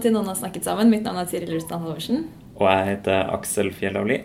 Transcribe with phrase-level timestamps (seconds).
[0.00, 0.88] Velkommen til Noen har snakket sammen.
[0.88, 2.22] Mitt navn er Tiril Rustan Halvorsen.
[2.56, 4.22] Og jeg heter Aksel Fjellavli,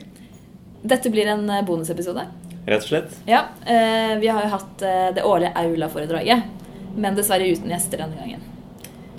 [0.86, 2.24] Dette blir en eh, bonusepisode.
[2.66, 3.12] rett og slett.
[3.28, 6.44] Ja, eh, Vi har jo hatt eh, det årlige Aula-foredraget,
[6.96, 8.42] men dessverre uten gjester denne gangen.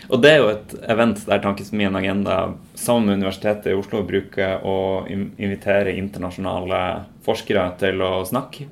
[0.09, 4.63] Og det er jo et event der Tankesmien Agenda sammen med Universitetet i Oslo bruker
[4.65, 6.83] å invitere internasjonale
[7.27, 8.69] forskere til å snakke.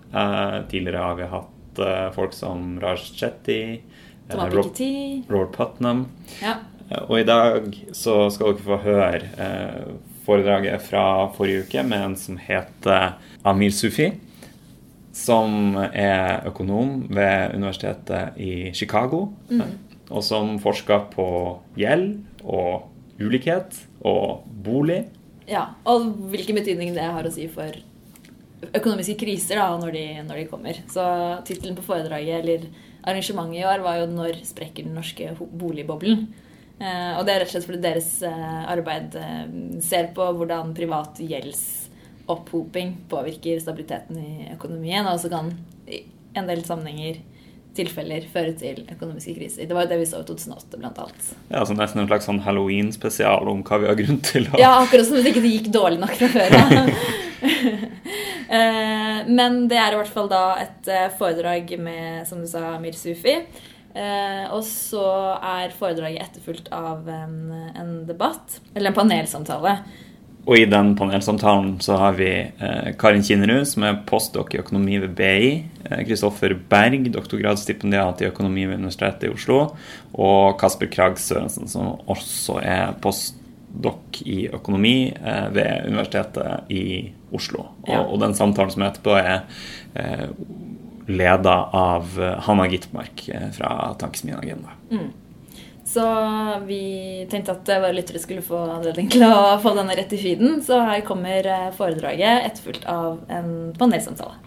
[0.71, 1.83] Tidligere har vi hatt
[2.15, 3.83] folk som Raj Chetty,
[4.31, 6.07] Robert Putnam.
[6.41, 6.63] Ja.
[6.91, 12.05] Eh, Og i dag så skal dere få høre eh, foredraget fra forrige uke med
[12.05, 14.13] en som heter Amir Sufi.
[15.15, 19.29] Som er økonom ved universitetet i Chicago.
[19.51, 19.79] Mm.
[20.11, 21.27] Og som forsker på
[21.79, 22.91] gjeld og
[23.21, 25.05] ulikhet og bolig.
[25.49, 25.69] ja.
[25.85, 27.71] Og hvilken betydning det har å si for
[28.75, 30.81] økonomiske kriser da, når de, når de kommer.
[30.91, 31.05] Så
[31.47, 32.67] tittelen på foredraget eller
[33.05, 36.27] arrangementet i år var jo 'Når sprekker den norske boligboblen'.
[36.83, 39.45] Eh, og det er rett og slett fordi deres eh, arbeid eh,
[39.85, 45.53] ser på hvordan privat gjeldsopphoping påvirker stabiliteten i økonomien, og også kan
[45.87, 46.03] i
[46.35, 47.23] en del sammenhenger
[47.75, 49.67] tilfeller føre til økonomiske kriser.
[49.67, 51.31] Det var jo det vi så i 2008, blant annet.
[51.51, 54.77] Ja, så Nesten en slags sånn halloween-spesial om hva vi har grunn til å Ja,
[54.83, 56.49] akkurat som hvis ikke det gikk dårlig nok fra før
[59.35, 60.89] Men det er i hvert fall da et
[61.19, 63.41] foredrag med, som du sa, Mir Sufi.
[63.95, 65.05] Eh, Og så
[65.43, 67.37] er foredraget etterfulgt av en,
[67.77, 69.77] en debatt, eller en panelsamtale.
[70.47, 74.99] Og i den panelsamtalen så har vi eh, Karin Kinnerud, som er postdoc i økonomi
[75.01, 75.53] ved BI.
[75.89, 79.63] Eh, Kristoffer Berg, doktorgradsstipendiat i økonomi ved Universitetet i Oslo.
[80.13, 86.85] Og Kasper Krag Sørensen, som også er postdoc i økonomi eh, ved Universitetet i
[87.33, 87.71] Oslo.
[87.87, 88.03] Og, Ja.
[88.05, 89.41] og den samtalen som er etterpå, er
[89.97, 90.29] eh,
[91.07, 94.69] leda av eh, Hanna Gitmark eh, fra Tankesmien Agenda.
[95.85, 96.05] Så
[96.67, 100.63] vi tenkte at våre lyttere skulle få anledning til å få denne rett i feeden.
[100.65, 104.41] Så her kommer eh, foredraget etterfulgt av en panelsamtale.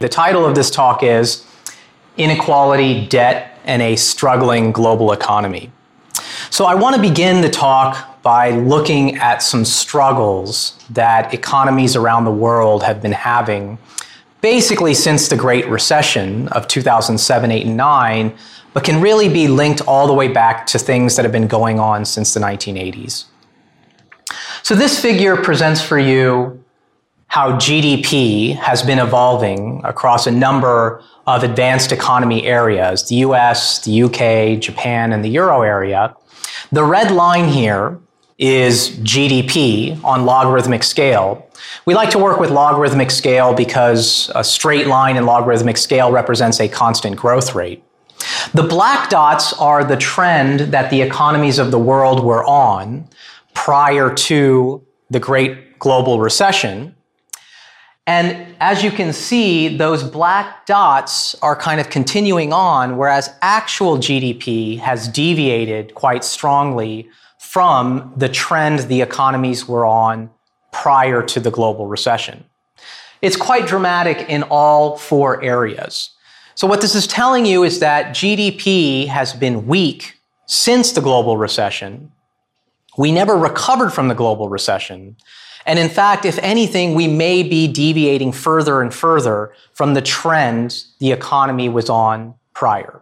[0.00, 1.46] The title of this talk is
[2.16, 5.70] Inequality, Debt, and a Struggling Global Economy.
[6.50, 12.24] So, I want to begin the talk by looking at some struggles that economies around
[12.24, 13.78] the world have been having
[14.40, 18.34] basically since the Great Recession of 2007, 8, and 9,
[18.72, 21.78] but can really be linked all the way back to things that have been going
[21.78, 23.24] on since the 1980s.
[24.62, 26.62] So, this figure presents for you
[27.26, 31.02] how GDP has been evolving across a number
[31.36, 36.14] of advanced economy areas the US, the UK, Japan, and the Euro area.
[36.72, 37.98] The red line here
[38.38, 41.46] is GDP on logarithmic scale.
[41.84, 46.58] We like to work with logarithmic scale because a straight line in logarithmic scale represents
[46.60, 47.84] a constant growth rate.
[48.54, 53.08] The black dots are the trend that the economies of the world were on
[53.54, 56.94] prior to the Great Global Recession.
[58.06, 63.98] And as you can see, those black dots are kind of continuing on, whereas actual
[63.98, 67.08] GDP has deviated quite strongly
[67.38, 70.30] from the trend the economies were on
[70.72, 72.44] prior to the global recession.
[73.22, 76.10] It's quite dramatic in all four areas.
[76.54, 81.36] So, what this is telling you is that GDP has been weak since the global
[81.36, 82.12] recession.
[82.98, 85.16] We never recovered from the global recession.
[85.66, 90.84] And in fact, if anything, we may be deviating further and further from the trend
[90.98, 93.00] the economy was on prior.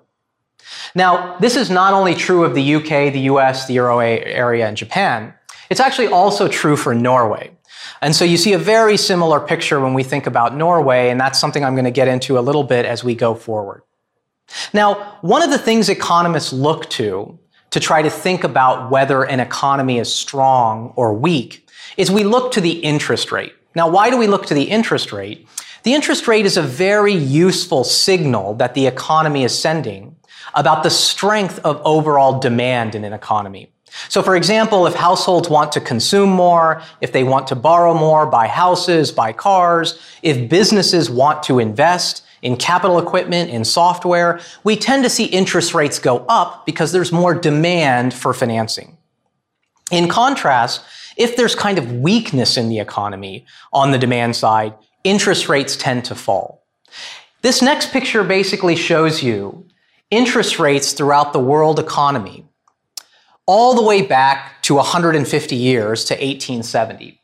[0.94, 4.76] Now, this is not only true of the UK, the US, the Euro area, and
[4.76, 5.34] Japan,
[5.70, 7.52] it's actually also true for Norway.
[8.00, 11.38] And so you see a very similar picture when we think about Norway, and that's
[11.38, 13.82] something I'm going to get into a little bit as we go forward.
[14.72, 17.38] Now, one of the things economists look to
[17.70, 21.67] to try to think about whether an economy is strong or weak
[21.98, 23.52] is we look to the interest rate.
[23.74, 25.46] Now, why do we look to the interest rate?
[25.82, 30.16] The interest rate is a very useful signal that the economy is sending
[30.54, 33.70] about the strength of overall demand in an economy.
[34.08, 38.26] So, for example, if households want to consume more, if they want to borrow more,
[38.26, 44.76] buy houses, buy cars, if businesses want to invest in capital equipment, in software, we
[44.76, 48.96] tend to see interest rates go up because there's more demand for financing.
[49.90, 50.82] In contrast,
[51.18, 54.72] if there's kind of weakness in the economy on the demand side,
[55.04, 56.64] interest rates tend to fall.
[57.42, 59.66] This next picture basically shows you
[60.10, 62.46] interest rates throughout the world economy
[63.46, 67.20] all the way back to 150 years to 1870.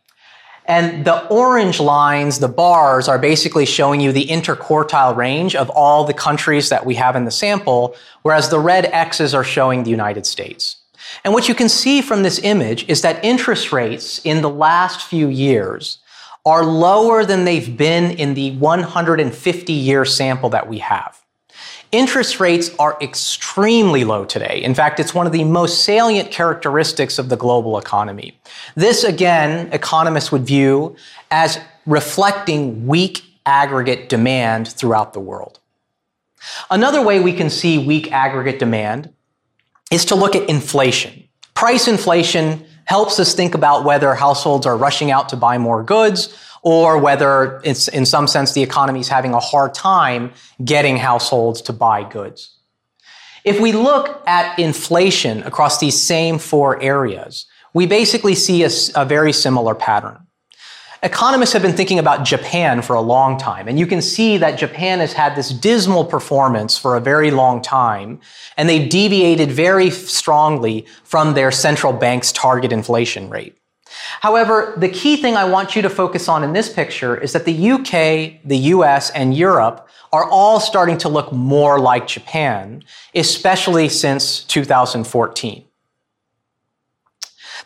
[0.67, 6.05] And the orange lines, the bars, are basically showing you the interquartile range of all
[6.05, 9.91] the countries that we have in the sample, whereas the red X's are showing the
[9.91, 10.77] United States.
[11.23, 15.03] And what you can see from this image is that interest rates in the last
[15.03, 15.99] few years
[16.47, 21.21] are lower than they've been in the 150 year sample that we have.
[21.93, 24.61] Interest rates are extremely low today.
[24.65, 28.37] In fact, it's one of the most salient characteristics of the global economy.
[28.75, 30.97] This, again, economists would view
[31.31, 35.61] as reflecting weak aggregate demand throughout the world.
[36.71, 39.13] Another way we can see weak aggregate demand
[39.95, 41.23] is to look at inflation.
[41.55, 46.37] Price inflation helps us think about whether households are rushing out to buy more goods
[46.63, 50.33] or whether it's in some sense the economy is having a hard time
[50.65, 52.59] getting households to buy goods.
[53.45, 59.05] If we look at inflation across these same four areas, we basically see a, a
[59.05, 60.19] very similar pattern.
[61.05, 64.59] Economists have been thinking about Japan for a long time, and you can see that
[64.59, 68.19] Japan has had this dismal performance for a very long time,
[68.57, 73.55] and they deviated very strongly from their central bank's target inflation rate.
[74.23, 77.45] However, the key thing I want you to focus on in this picture is that
[77.45, 82.83] the UK, the US, and Europe are all starting to look more like Japan,
[83.15, 85.67] especially since 2014.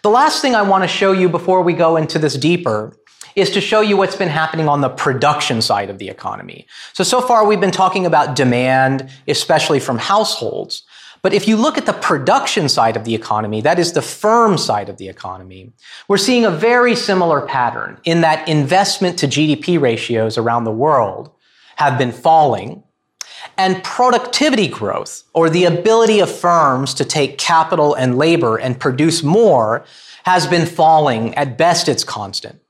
[0.02, 2.96] The last thing I want to show you before we go into this deeper
[3.38, 6.66] is to show you what's been happening on the production side of the economy.
[6.92, 10.82] So, so far we've been talking about demand, especially from households.
[11.22, 14.56] But if you look at the production side of the economy, that is the firm
[14.56, 15.72] side of the economy,
[16.06, 21.32] we're seeing a very similar pattern in that investment to GDP ratios around the world
[21.76, 22.82] have been falling
[23.56, 29.22] and productivity growth, or the ability of firms to take capital and labor and produce
[29.22, 29.84] more,
[30.24, 31.34] has been falling.
[31.34, 32.60] At best, it's constant.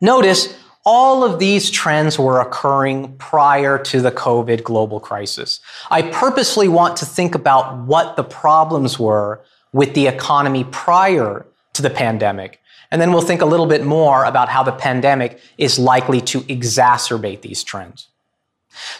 [0.00, 0.54] Notice
[0.84, 5.60] all of these trends were occurring prior to the COVID global crisis.
[5.90, 11.82] I purposely want to think about what the problems were with the economy prior to
[11.82, 12.60] the pandemic.
[12.90, 16.42] And then we'll think a little bit more about how the pandemic is likely to
[16.42, 18.08] exacerbate these trends.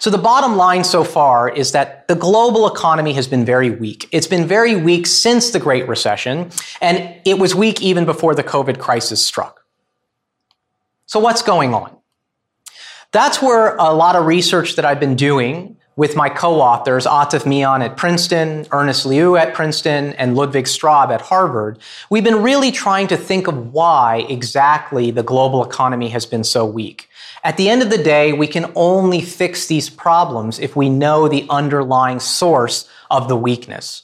[0.01, 4.09] So the bottom line so far is that the global economy has been very weak.
[4.11, 6.51] It's been very weak since the Great Recession,
[6.81, 9.66] and it was weak even before the COVID crisis struck.
[11.07, 11.97] So what's going on?
[13.13, 17.81] That's where a lot of research that I've been doing with my co-authors, Atif Mian
[17.81, 21.79] at Princeton, Ernest Liu at Princeton, and Ludwig Straub at Harvard,
[22.11, 26.67] we've been really trying to think of why exactly the global economy has been so
[26.67, 27.09] weak.
[27.45, 31.29] At the end of the day, we can only fix these problems if we know
[31.29, 34.03] the underlying source of the weakness.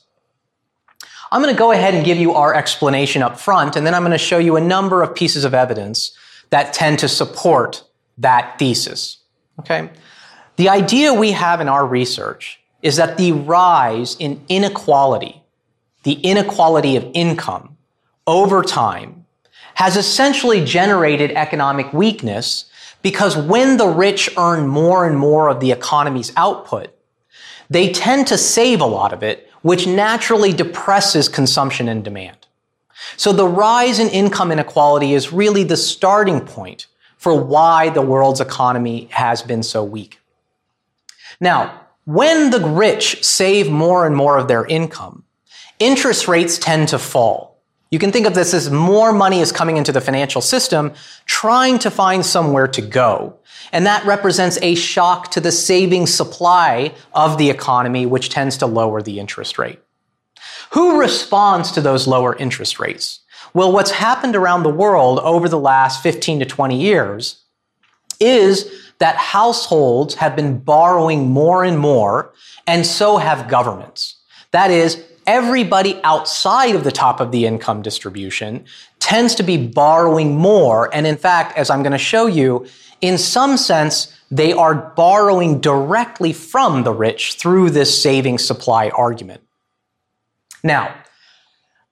[1.30, 4.02] I'm going to go ahead and give you our explanation up front, and then I'm
[4.02, 6.16] going to show you a number of pieces of evidence
[6.52, 7.82] that tend to support
[8.18, 9.16] that thesis.
[9.58, 9.88] Okay?
[10.56, 15.42] The idea we have in our research is that the rise in inequality,
[16.02, 17.78] the inequality of income
[18.26, 19.24] over time,
[19.74, 22.66] has essentially generated economic weakness
[23.00, 26.94] because when the rich earn more and more of the economy's output,
[27.70, 32.41] they tend to save a lot of it, which naturally depresses consumption and demand.
[33.16, 38.40] So the rise in income inequality is really the starting point for why the world's
[38.40, 40.20] economy has been so weak.
[41.40, 45.24] Now, when the rich save more and more of their income,
[45.78, 47.52] interest rates tend to fall.
[47.92, 50.94] You can think of this as more money is coming into the financial system,
[51.26, 53.38] trying to find somewhere to go.
[53.70, 58.66] And that represents a shock to the saving supply of the economy, which tends to
[58.66, 59.78] lower the interest rate.
[60.72, 63.20] Who responds to those lower interest rates?
[63.52, 67.42] Well, what's happened around the world over the last 15 to 20 years
[68.18, 72.32] is that households have been borrowing more and more,
[72.66, 74.16] and so have governments.
[74.52, 78.64] That is, everybody outside of the top of the income distribution
[78.98, 80.94] tends to be borrowing more.
[80.94, 82.66] And in fact, as I'm going to show you,
[83.02, 89.41] in some sense, they are borrowing directly from the rich through this saving supply argument.
[90.62, 90.94] Now,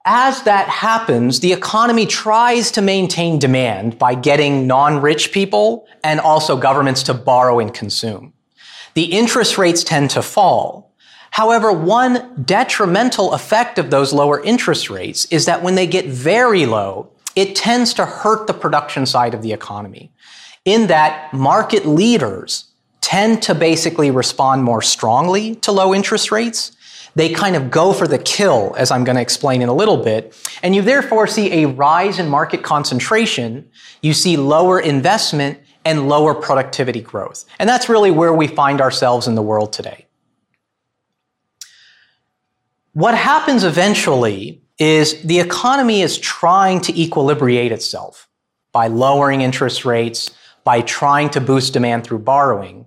[0.05, 6.57] as that happens, the economy tries to maintain demand by getting non-rich people and also
[6.57, 8.33] governments to borrow and consume.
[8.95, 10.91] The interest rates tend to fall.
[11.29, 16.65] However, one detrimental effect of those lower interest rates is that when they get very
[16.65, 20.11] low, it tends to hurt the production side of the economy.
[20.65, 22.65] In that market leaders
[23.01, 26.75] tend to basically respond more strongly to low interest rates
[27.15, 29.97] they kind of go for the kill, as I'm going to explain in a little
[29.97, 30.35] bit.
[30.63, 33.69] And you therefore see a rise in market concentration.
[34.01, 37.45] You see lower investment and lower productivity growth.
[37.59, 40.07] And that's really where we find ourselves in the world today.
[42.93, 48.27] What happens eventually is the economy is trying to equilibrate itself
[48.71, 50.31] by lowering interest rates,
[50.63, 52.85] by trying to boost demand through borrowing.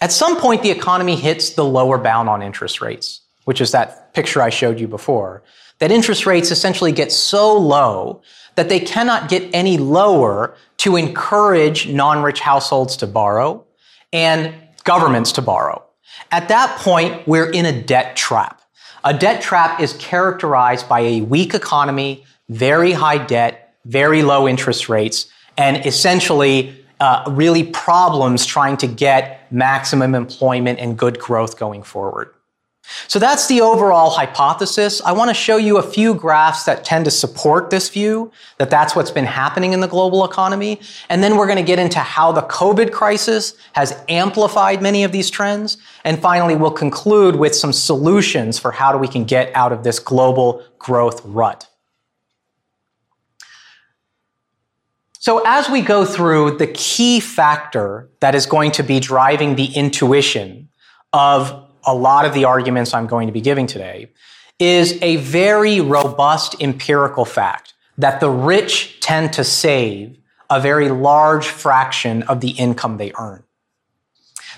[0.00, 4.12] At some point, the economy hits the lower bound on interest rates which is that
[4.12, 5.42] picture I showed you before,
[5.78, 8.20] that interest rates essentially get so low
[8.56, 13.64] that they cannot get any lower to encourage non-rich households to borrow
[14.12, 14.52] and
[14.84, 15.82] governments to borrow.
[16.30, 18.60] At that point, we're in a debt trap.
[19.02, 24.90] A debt trap is characterized by a weak economy, very high debt, very low interest
[24.90, 25.26] rates,
[25.56, 32.34] and essentially uh, really problems trying to get maximum employment and good growth going forward.
[33.06, 35.02] So that's the overall hypothesis.
[35.02, 38.70] I want to show you a few graphs that tend to support this view, that
[38.70, 40.80] that's what's been happening in the global economy.
[41.08, 45.12] And then we're going to get into how the COVID crisis has amplified many of
[45.12, 45.76] these trends.
[46.04, 49.98] And finally, we'll conclude with some solutions for how we can get out of this
[49.98, 51.68] global growth rut.
[55.20, 59.66] So as we go through the key factor that is going to be driving the
[59.66, 60.70] intuition
[61.12, 64.10] of a lot of the arguments I'm going to be giving today,
[64.58, 70.18] is a very robust empirical fact that the rich tend to save
[70.50, 73.42] a very large fraction of the income they earn.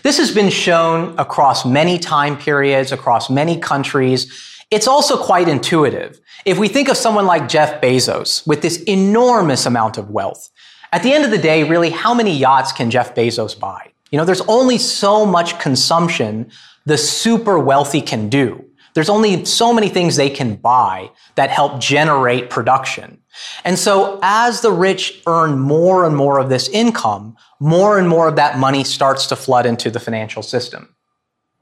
[0.02, 4.32] This has been shown across many time periods, across many countries.
[4.70, 6.20] It's also quite intuitive.
[6.44, 10.50] If we think of someone like Jeff Bezos with this enormous amount of wealth,
[10.92, 13.92] at the end of the day, really, how many yachts can Jeff Bezos buy?
[14.10, 16.50] You know, there's only so much consumption
[16.86, 18.64] the super wealthy can do.
[18.94, 23.20] There's only so many things they can buy that help generate production.
[23.64, 28.26] And so as the rich earn more and more of this income, more and more
[28.26, 30.94] of that money starts to flood into the financial system.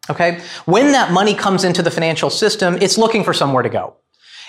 [0.09, 0.41] Okay?
[0.65, 3.97] When that money comes into the financial system, it's looking for somewhere to go.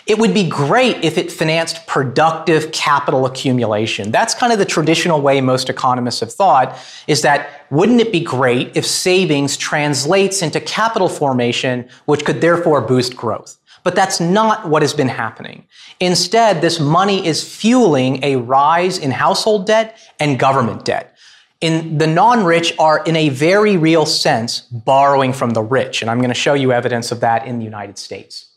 [0.05, 4.11] It would be great if it financed productive capital accumulation.
[4.11, 6.77] That's kind of the traditional way most economists have thought
[7.07, 12.81] is that wouldn't it be great if savings translates into capital formation, which could therefore
[12.81, 13.57] boost growth?
[13.83, 15.65] But that's not what has been happening.
[15.99, 21.15] Instead, this money is fueling a rise in household debt and government debt.
[21.61, 26.01] In the non-rich are in a very real sense borrowing from the rich.
[26.01, 28.48] And I'm going to show you evidence of that in the United States.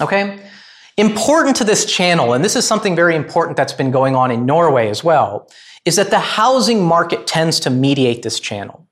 [0.00, 0.40] Okay?
[0.96, 4.46] Important to this channel, and this is something very important that's been going on in
[4.46, 5.48] Norway as well,
[5.84, 8.86] is that the housing market tends to mediate this channel.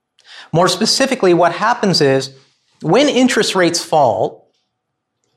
[0.52, 2.36] More specifically, what happens is
[2.82, 4.50] when interest rates fall,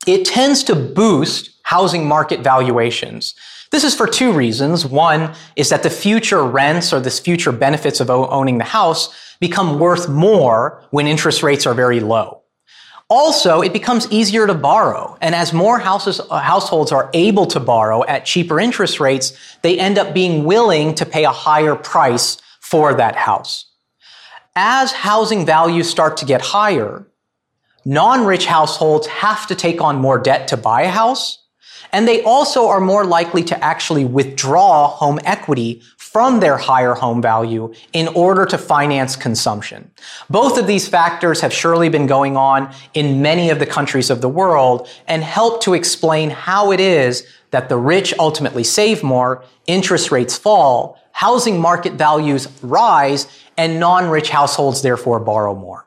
[0.08, 3.34] it tends to boost housing market valuations.
[3.72, 4.86] This is for two reasons.
[4.86, 9.80] One is that the future rents or the future benefits of owning the house become
[9.80, 12.42] worth more when interest rates are very low.
[13.08, 15.16] Also, it becomes easier to borrow.
[15.22, 19.78] And as more houses, uh, households are able to borrow at cheaper interest rates, they
[19.80, 23.66] end up being willing to pay a higher price for that house.
[24.56, 27.06] As housing values start to get higher,
[27.84, 31.44] non-rich households have to take on more debt to buy a house.
[31.92, 35.84] And they also are more likely to actually withdraw home equity
[36.16, 39.92] from their higher home value in order to finance consumption.
[40.30, 44.22] Both of these factors have surely been going on in many of the countries of
[44.22, 49.44] the world and help to explain how it is that the rich ultimately save more,
[49.68, 55.86] interest rates fall, housing market values rise, and non-rich households therefore borrow more.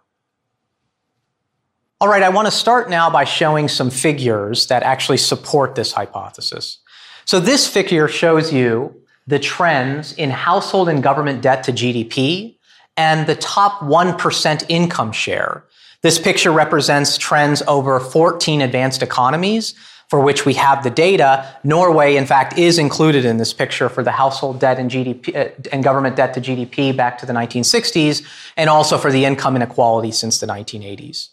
[2.02, 5.92] All right, I want to start now by showing some figures that actually support this
[5.92, 6.80] hypothesis.
[7.25, 8.94] So this figure shows you
[9.28, 12.56] the trends in household and government debt to GDP
[12.97, 15.64] and the top 1% income share.
[16.02, 19.75] This picture represents trends over 14 advanced economies
[20.08, 21.47] for which we have the data.
[21.62, 25.50] Norway, in fact, is included in this picture for the household debt and GDP uh,
[25.70, 30.11] and government debt to GDP back to the 1960s, and also for the income inequality
[30.11, 31.28] since the 1980s.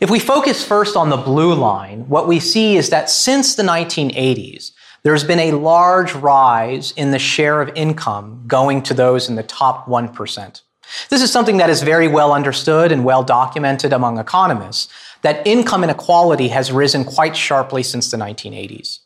[0.00, 3.62] If we focus first on the blue line, what we see is that since the
[3.62, 4.72] 1980s,
[5.04, 9.42] there's been a large rise in the share of income going to those in the
[9.42, 10.62] top 1%.
[11.08, 14.92] This is something that is very well understood and well documented among economists,
[15.22, 18.98] that income inequality has risen quite sharply since the 1980s.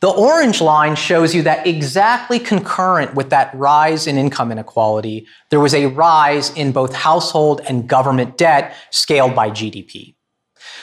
[0.00, 5.60] The orange line shows you that exactly concurrent with that rise in income inequality, there
[5.60, 10.14] was a rise in both household and government debt scaled by GDP.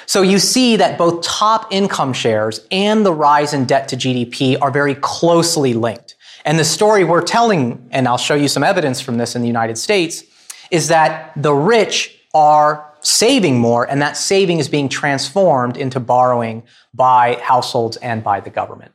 [0.08, 4.58] So you see that both top income shares and the rise in debt to GDP
[4.62, 6.16] are very closely linked.
[6.46, 9.50] And the story we're telling, and I'll show you some evidence from this in the
[9.50, 10.24] United States,
[10.72, 16.64] is that the rich are saving more, and that saving is being transformed into borrowing
[16.94, 18.94] by households and by the government.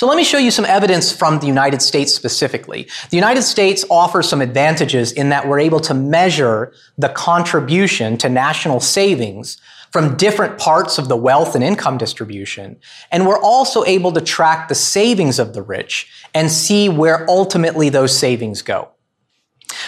[0.00, 2.88] So let me show you some evidence from the United States specifically.
[3.10, 8.30] The United States offers some advantages in that we're able to measure the contribution to
[8.30, 12.78] national savings from different parts of the wealth and income distribution.
[13.12, 17.90] And we're also able to track the savings of the rich and see where ultimately
[17.90, 18.92] those savings go.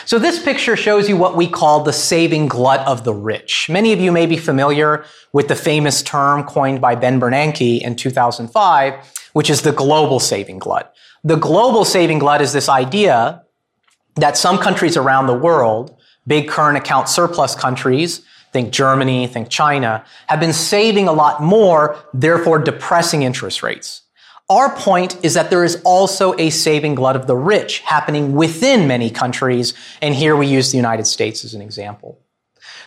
[0.04, 3.68] So this picture shows you what we call the saving glut of the rich.
[3.70, 7.96] Many of you may be familiar with the famous term coined by Ben Bernanke in
[7.96, 8.94] 2005,
[9.32, 10.92] which is the global saving glut.
[11.24, 13.44] The global saving glut is this idea
[14.16, 20.04] that some countries around the world, big current account surplus countries, think Germany, think China,
[20.26, 24.01] have been saving a lot more, therefore depressing interest rates.
[24.52, 28.86] Our point is that there is also a saving glut of the rich happening within
[28.86, 32.20] many countries, and here we use the United States as an example.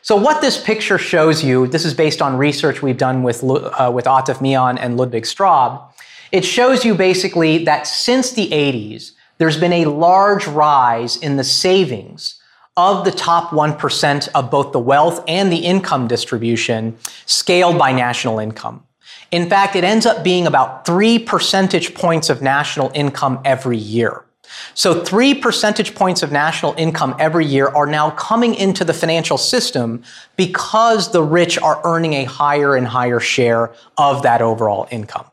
[0.03, 3.91] So what this picture shows you, this is based on research we've done with, uh,
[3.91, 5.91] with Atif Mian and Ludwig Straub,
[6.31, 11.43] it shows you basically that since the 80s, there's been a large rise in the
[11.43, 12.39] savings
[12.77, 16.95] of the top 1% of both the wealth and the income distribution
[17.25, 18.83] scaled by national income.
[19.31, 24.25] In fact, it ends up being about three percentage points of national income every year.
[24.73, 29.37] So three percentage points of national income every year are now coming into the financial
[29.37, 30.03] system
[30.35, 35.25] because the rich are earning a higher and higher share of that overall income.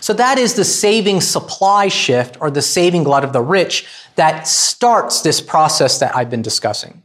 [0.00, 4.46] So that is the saving supply shift or the saving glut of the rich that
[4.46, 7.02] starts this process that I've been discussing.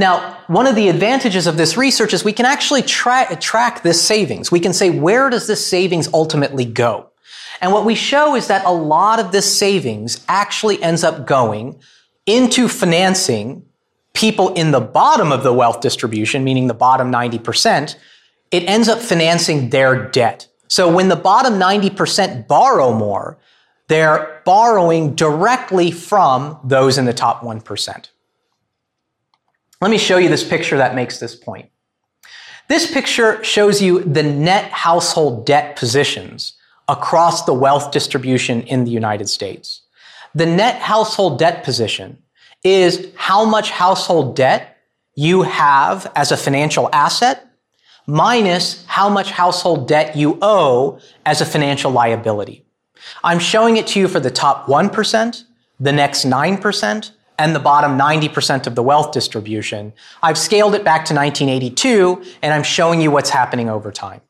[0.00, 4.00] Now, one of the advantages of this research is we can actually tra- track this
[4.00, 4.50] savings.
[4.50, 7.10] We can say, where does this savings ultimately go?
[7.60, 11.82] And what we show is that a lot of this savings actually ends up going
[12.24, 13.66] into financing
[14.14, 17.94] people in the bottom of the wealth distribution, meaning the bottom 90%.
[18.50, 20.48] It ends up financing their debt.
[20.68, 23.36] So when the bottom 90% borrow more,
[23.88, 28.08] they're borrowing directly from those in the top 1%.
[29.80, 31.70] Let me show you this picture that makes this point.
[32.68, 36.52] This picture shows you the net household debt positions
[36.86, 39.82] across the wealth distribution in the United States.
[40.34, 42.18] The net household debt position
[42.62, 44.76] is how much household debt
[45.14, 47.46] you have as a financial asset
[48.06, 52.64] minus how much household debt you owe as a financial liability.
[53.24, 55.44] I'm showing it to you for the top 1%,
[55.78, 59.94] the next 9%, and the bottom 90% of the wealth distribution.
[60.22, 64.20] I've scaled it back to 1982, and I'm showing you what's happening over time.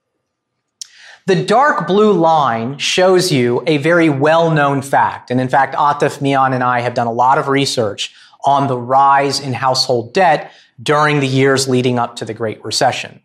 [1.26, 5.32] The dark blue line shows you a very well-known fact.
[5.32, 8.78] And in fact, Atif Mian and I have done a lot of research on the
[8.78, 13.20] rise in household debt during the years leading up to the Great Recession.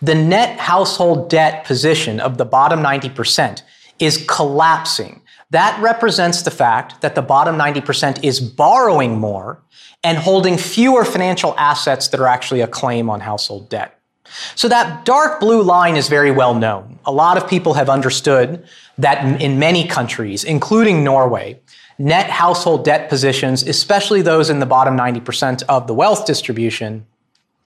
[0.00, 3.62] The net household debt position of the bottom 90%
[3.98, 5.20] is collapsing.
[5.50, 9.62] That represents the fact that the bottom 90% is borrowing more
[10.02, 13.98] and holding fewer financial assets that are actually a claim on household debt.
[14.56, 16.98] So that dark blue line is very well known.
[17.04, 18.66] A lot of people have understood
[18.98, 21.60] that in many countries, including Norway,
[21.98, 27.06] net household debt positions, especially those in the bottom 90% of the wealth distribution,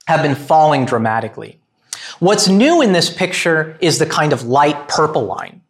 [0.07, 1.59] have been falling dramatically.
[2.19, 5.61] What's new in this picture is the kind of light purple line.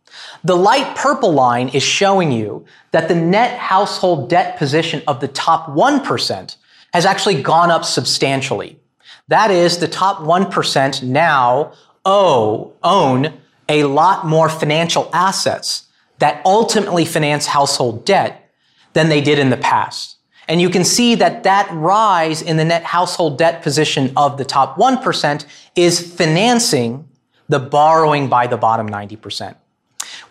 [0.43, 5.27] The light purple line is showing you that the net household debt position of the
[5.27, 6.55] top 1%
[6.93, 8.79] has actually gone up substantially.
[9.27, 15.87] That is, the top 1% now owe, own a lot more financial assets
[16.19, 18.51] that ultimately finance household debt
[18.93, 20.17] than they did in the past.
[20.47, 24.43] And you can see that that rise in the net household debt position of the
[24.43, 25.45] top 1%
[25.75, 27.07] is financing
[27.47, 29.55] the borrowing by the bottom 90%.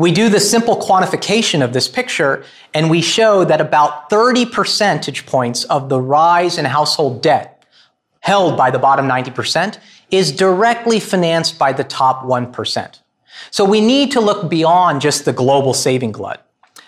[0.00, 5.26] We do the simple quantification of this picture and we show that about 30 percentage
[5.26, 7.62] points of the rise in household debt
[8.20, 9.78] held by the bottom 90%
[10.10, 13.00] is directly financed by the top 1%.
[13.50, 16.46] So we need to look beyond just the global saving glut.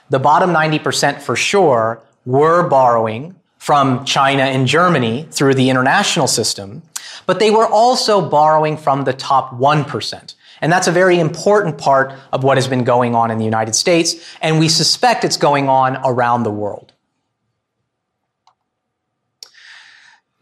[0.09, 6.81] The bottom 90% for sure were borrowing from China and Germany through the international system,
[7.27, 10.35] but they were also borrowing from the top 1%.
[10.63, 13.75] And that's a very important part of what has been going on in the United
[13.75, 16.93] States, and we suspect it's going on around the world.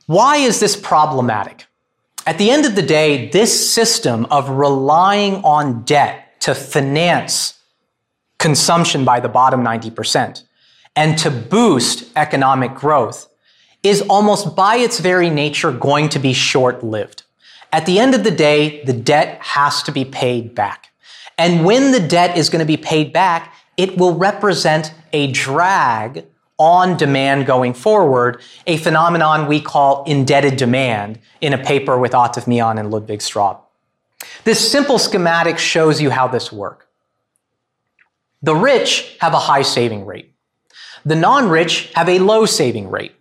[0.07, 1.67] Why is this problematic?
[2.27, 7.59] At the end of the day, this system of relying on debt to finance
[8.39, 10.43] consumption by the bottom 90%
[10.97, 13.29] and to boost economic growth
[13.83, 17.23] is almost by its very nature going to be short lived.
[17.73, 20.91] At the end of the day, the debt has to be paid back.
[21.39, 26.27] And when the debt is going to be paid back, it will represent a drag
[26.59, 32.47] on demand going forward, a phenomenon we call indebted demand in a paper with Atif
[32.47, 33.61] Mian and Ludwig Straub.
[34.45, 36.87] This simple schematic shows you how this works.
[38.43, 40.35] The rich have a high saving rate.
[41.05, 43.15] The non-rich have a low saving rate.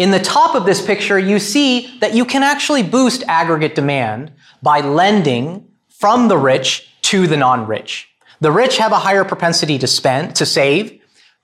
[0.00, 4.32] In the top of this picture, you see that you can actually boost aggregate demand
[4.62, 8.08] by lending from the rich to the non-rich.
[8.40, 10.98] The rich have a higher propensity to spend, to save.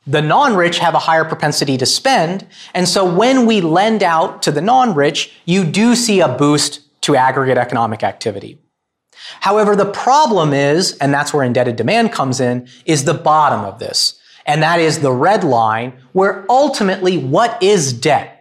[0.07, 2.47] The non-rich have a higher propensity to spend.
[2.73, 7.15] And so when we lend out to the non-rich, you do see a boost to
[7.15, 8.59] aggregate economic activity.
[9.41, 13.81] However, the problem is, and that's where indebted demand comes in, is the bottom of
[13.81, 14.19] this.
[14.47, 18.33] And that is the red line where ultimately what is debt?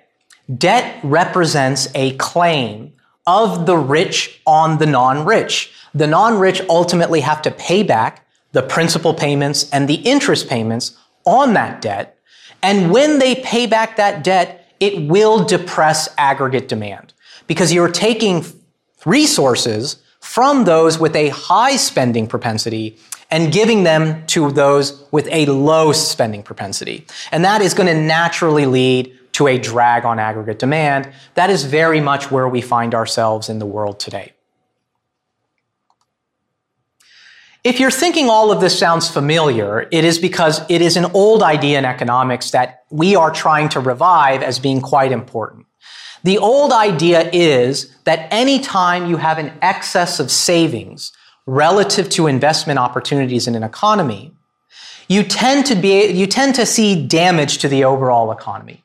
[0.54, 2.94] Debt represents a claim
[3.26, 5.72] of the rich on the non-rich.
[5.94, 11.54] The non-rich ultimately have to pay back the principal payments and the interest payments on
[11.54, 12.20] that debt.
[12.62, 17.14] And when they pay back that debt, it will depress aggregate demand
[17.48, 18.46] because you're taking
[19.06, 22.98] resources from those with a high spending propensity
[23.32, 27.06] and giving them to those with a low spending propensity.
[27.32, 31.12] And that is going to naturally lead to a drag on aggregate demand.
[31.34, 34.32] That is very much where we find ourselves in the world today.
[37.66, 41.44] If you're thinking all of this sounds familiar, it is because it is an old
[41.44, 45.66] idea in economics that we are trying to revive as being quite important.
[46.24, 51.12] The old idea is that anytime you have an excess of savings
[51.46, 54.32] relative to investment opportunities in an economy,
[55.10, 58.85] you tend to be, you tend to see damage to the overall economy.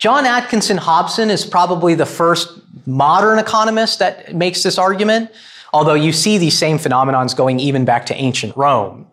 [0.00, 5.30] John Atkinson Hobson is probably the first modern economist that makes this argument,
[5.74, 9.06] although you see these same phenomenons going even back to ancient Rome.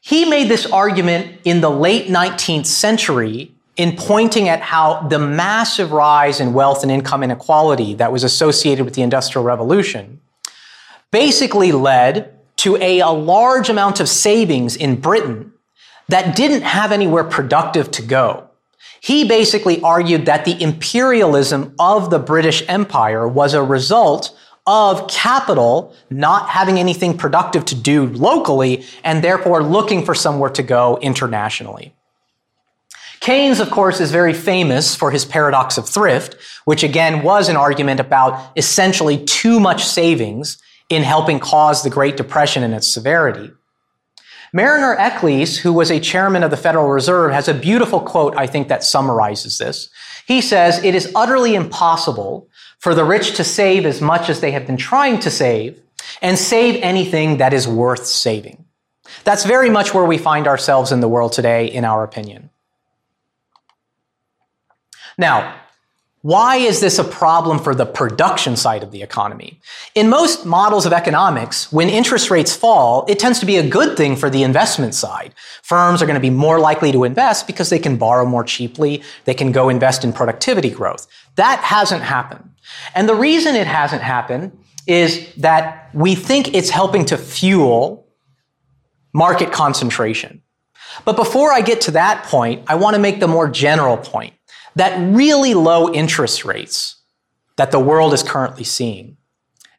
[0.00, 5.92] He made this argument in the late 19th century in pointing at how the massive
[5.92, 10.20] rise in wealth and income inequality that was associated with the Industrial Revolution
[11.10, 15.54] basically led to a, a large amount of savings in Britain
[16.08, 18.50] that didn't have anywhere productive to go.
[19.02, 25.92] He basically argued that the imperialism of the British Empire was a result of capital
[26.08, 31.96] not having anything productive to do locally and therefore looking for somewhere to go internationally.
[33.18, 37.56] Keynes, of course, is very famous for his paradox of thrift, which again was an
[37.56, 43.50] argument about essentially too much savings in helping cause the Great Depression and its severity.
[44.52, 48.46] Mariner Eccles, who was a chairman of the Federal Reserve, has a beautiful quote, I
[48.46, 49.88] think, that summarizes this.
[50.26, 54.50] He says, It is utterly impossible for the rich to save as much as they
[54.50, 55.80] have been trying to save
[56.20, 58.64] and save anything that is worth saving.
[59.24, 62.50] That's very much where we find ourselves in the world today, in our opinion.
[65.16, 65.61] Now,
[66.22, 69.58] why is this a problem for the production side of the economy?
[69.96, 73.96] In most models of economics, when interest rates fall, it tends to be a good
[73.96, 75.34] thing for the investment side.
[75.62, 79.02] Firms are going to be more likely to invest because they can borrow more cheaply.
[79.24, 81.08] They can go invest in productivity growth.
[81.34, 82.48] That hasn't happened.
[82.94, 84.56] And the reason it hasn't happened
[84.86, 88.06] is that we think it's helping to fuel
[89.12, 90.40] market concentration.
[91.04, 94.34] But before I get to that point, I want to make the more general point
[94.76, 96.96] that really low interest rates
[97.56, 99.16] that the world is currently seeing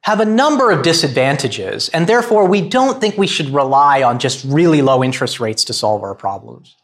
[0.04, 4.44] have a number of disadvantages, and therefore we don't think we should rely on just
[4.44, 6.76] really low interest rates to solve our problems.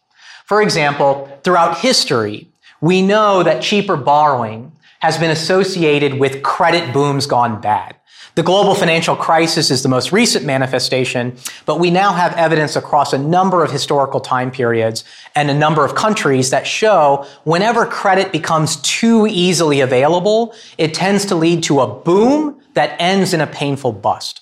[0.45, 2.47] For example, throughout history,
[2.79, 7.97] we know that cheaper borrowing has been associated with credit booms gone bad.
[8.39, 13.11] The global financial crisis is the most recent manifestation, but we now have evidence across
[13.11, 15.03] a number of historical time periods
[15.35, 21.25] and a number of countries that show whenever credit becomes too easily available, it tends
[21.25, 24.39] to lead to a boom that ends in a painful bust.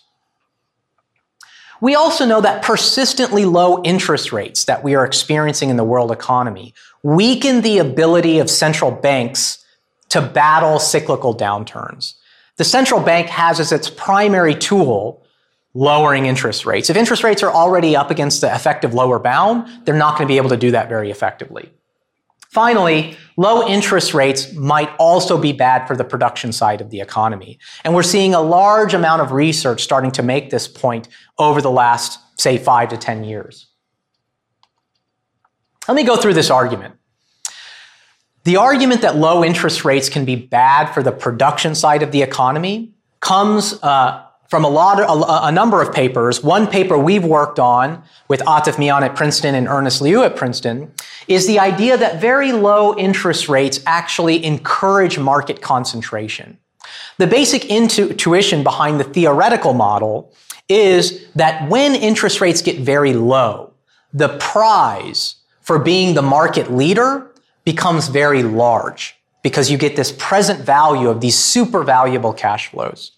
[1.82, 6.12] We also know that persistently low interest rates that we are experiencing in the world
[6.12, 9.66] economy weaken the ability of central banks
[10.10, 12.14] to battle cyclical downturns.
[12.58, 15.24] The central bank has as its primary tool
[15.74, 16.90] lowering interest rates.
[16.90, 20.32] If interest rates are already up against the effective lower bound, they're not going to
[20.32, 21.72] be able to do that very effectively.
[22.50, 27.60] Finally, low interest rates might also be bad for the production side of the economy.
[27.84, 31.70] And we're seeing a large amount of research starting to make this point over the
[31.70, 33.68] last, say, five to 10 years.
[35.88, 36.97] Let me go through this argument.
[38.48, 42.22] The argument that low interest rates can be bad for the production side of the
[42.22, 46.42] economy comes uh, from a lot of, a, a, number of papers.
[46.42, 50.94] One paper we've worked on with Atif Mian at Princeton and Ernest Liu at Princeton
[51.28, 56.58] is the idea that very low interest rates actually encourage market concentration.
[57.18, 60.34] The basic intuition behind the theoretical model
[60.70, 63.74] is that when interest rates get very low,
[64.14, 67.27] the prize for being the market leader
[67.68, 73.12] becomes very large because you get this present value of these super valuable cash flows.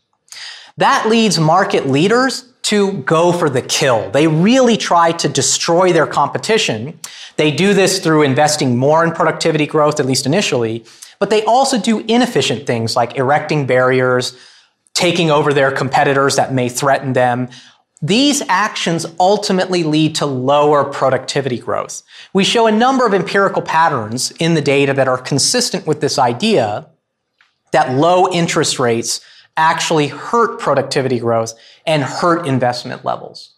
[0.78, 4.10] That leads market leaders to go for the kill.
[4.10, 7.00] They really try to destroy their competition.
[7.36, 10.84] They do this through investing more in productivity growth, at least initially,
[11.20, 14.36] but they also do inefficient things like erecting barriers,
[14.96, 17.50] taking over their competitors that may threaten them,
[18.02, 22.02] these actions ultimately lead to lower productivity growth.
[22.34, 26.18] We show a number of empirical patterns in the data that are consistent with this
[26.18, 26.88] idea
[27.72, 29.20] that low interest rates
[29.58, 31.54] actually hurt productivity growth
[31.86, 33.56] and hurt investment levels.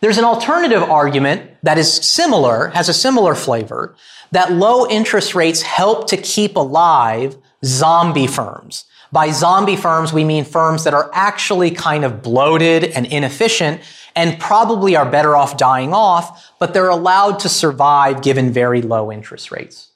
[0.00, 3.96] There's an alternative argument that is similar, has a similar flavor,
[4.30, 8.84] that low interest rates help to keep alive zombie firms.
[9.10, 13.80] By zombie firms, we mean firms that are actually kind of bloated and inefficient
[14.14, 19.10] and probably are better off dying off, but they're allowed to survive given very low
[19.10, 19.92] interest rates.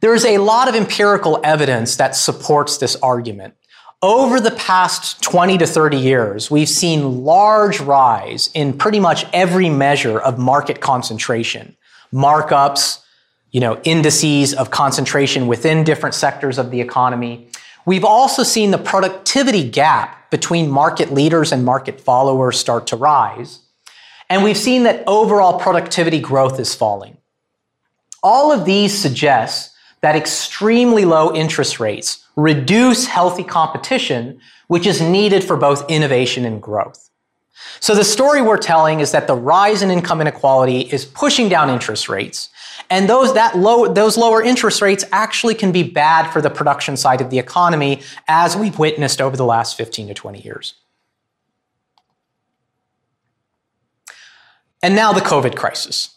[0.00, 3.54] There is a lot of empirical evidence that supports this argument.
[4.02, 9.70] Over the past 20 to 30 years, we've seen large rise in pretty much every
[9.70, 11.74] measure of market concentration,
[12.12, 13.00] markups,
[13.50, 17.48] you know, indices of concentration within different sectors of the economy.
[17.86, 23.60] We've also seen the productivity gap between market leaders and market followers start to rise.
[24.30, 27.18] And we've seen that overall productivity growth is falling.
[28.22, 35.44] All of these suggest that extremely low interest rates reduce healthy competition, which is needed
[35.44, 37.10] for both innovation and growth.
[37.80, 41.70] So the story we're telling is that the rise in income inequality is pushing down
[41.70, 42.50] interest rates,
[42.90, 46.96] and those, that low, those lower interest rates actually can be bad for the production
[46.96, 50.74] side of the economy, as we've witnessed over the last 15 to 20 years.
[54.82, 56.10] And now the COVID crisis.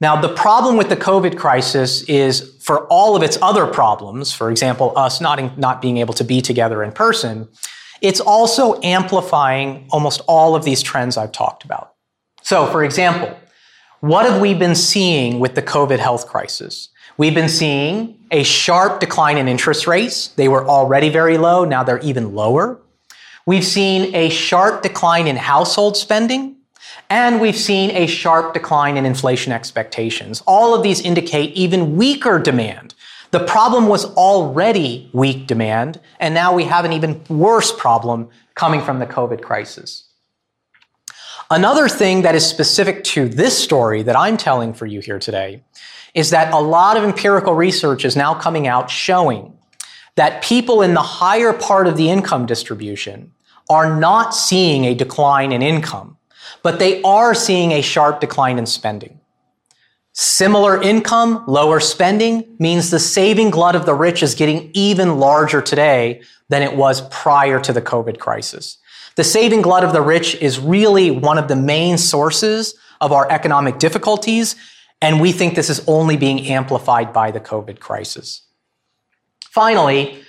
[0.00, 4.50] Now, the problem with the COVID crisis is for all of its other problems, for
[4.50, 7.48] example, us not, not being able to be together in person,
[8.00, 11.94] it's also amplifying almost all of these trends I've talked about.
[12.42, 13.36] So, for example,
[14.00, 16.88] what have we been seeing with the COVID health crisis?
[17.18, 20.28] We've been seeing a sharp decline in interest rates.
[20.28, 21.64] They were already very low.
[21.64, 22.80] Now they're even lower.
[23.44, 26.56] We've seen a sharp decline in household spending.
[27.10, 30.42] And we've seen a sharp decline in inflation expectations.
[30.46, 32.94] All of these indicate even weaker demand.
[33.32, 38.80] The problem was already weak demand, and now we have an even worse problem coming
[38.80, 40.04] from the COVID crisis.
[41.52, 45.64] Another thing that is specific to this story that I'm telling for you here today
[46.14, 49.58] is that a lot of empirical research is now coming out showing
[50.14, 53.32] that people in the higher part of the income distribution
[53.68, 56.18] are not seeing a decline in income,
[56.62, 59.18] but they are seeing a sharp decline in spending.
[60.12, 65.60] Similar income, lower spending means the saving glut of the rich is getting even larger
[65.60, 68.78] today than it was prior to the COVID crisis.
[69.16, 73.30] The saving glut of the rich is really one of the main sources of our
[73.30, 74.56] economic difficulties,
[75.02, 78.42] and we think this is only being amplified by the COVID crisis.
[79.50, 80.22] Finally,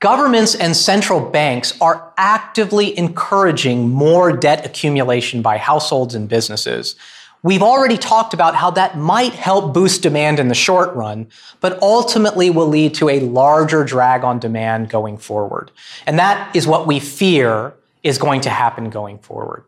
[0.00, 6.96] governments and central banks are actively encouraging more debt accumulation by households and businesses.
[7.42, 11.28] We've already talked about how that might help boost demand in the short run,
[11.60, 15.70] but ultimately will lead to a larger drag on demand going forward.
[16.06, 17.72] And that is what we fear
[18.06, 19.64] is going to happen going forward.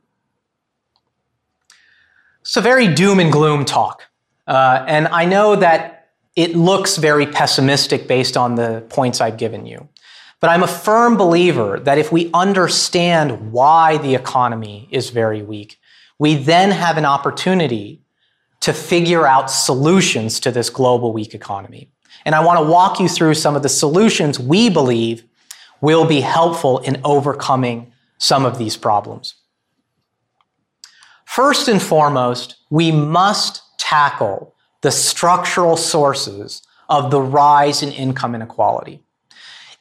[2.57, 4.05] A very doom and gloom talk.
[4.47, 9.67] Uh, and I know that it looks very pessimistic based on the points I've given
[9.67, 9.89] you.
[10.41, 15.79] But I'm a firm believer that if we understand why the economy is very weak,
[16.19, 18.01] we then have an opportunity
[18.61, 21.91] to figure out solutions to this global weak economy.
[22.25, 25.25] And I want to walk you through some of the solutions we believe
[25.81, 29.35] will be helpful in overcoming some of these problems.
[31.25, 39.03] First and foremost, we must tackle the structural sources of the rise in income inequality.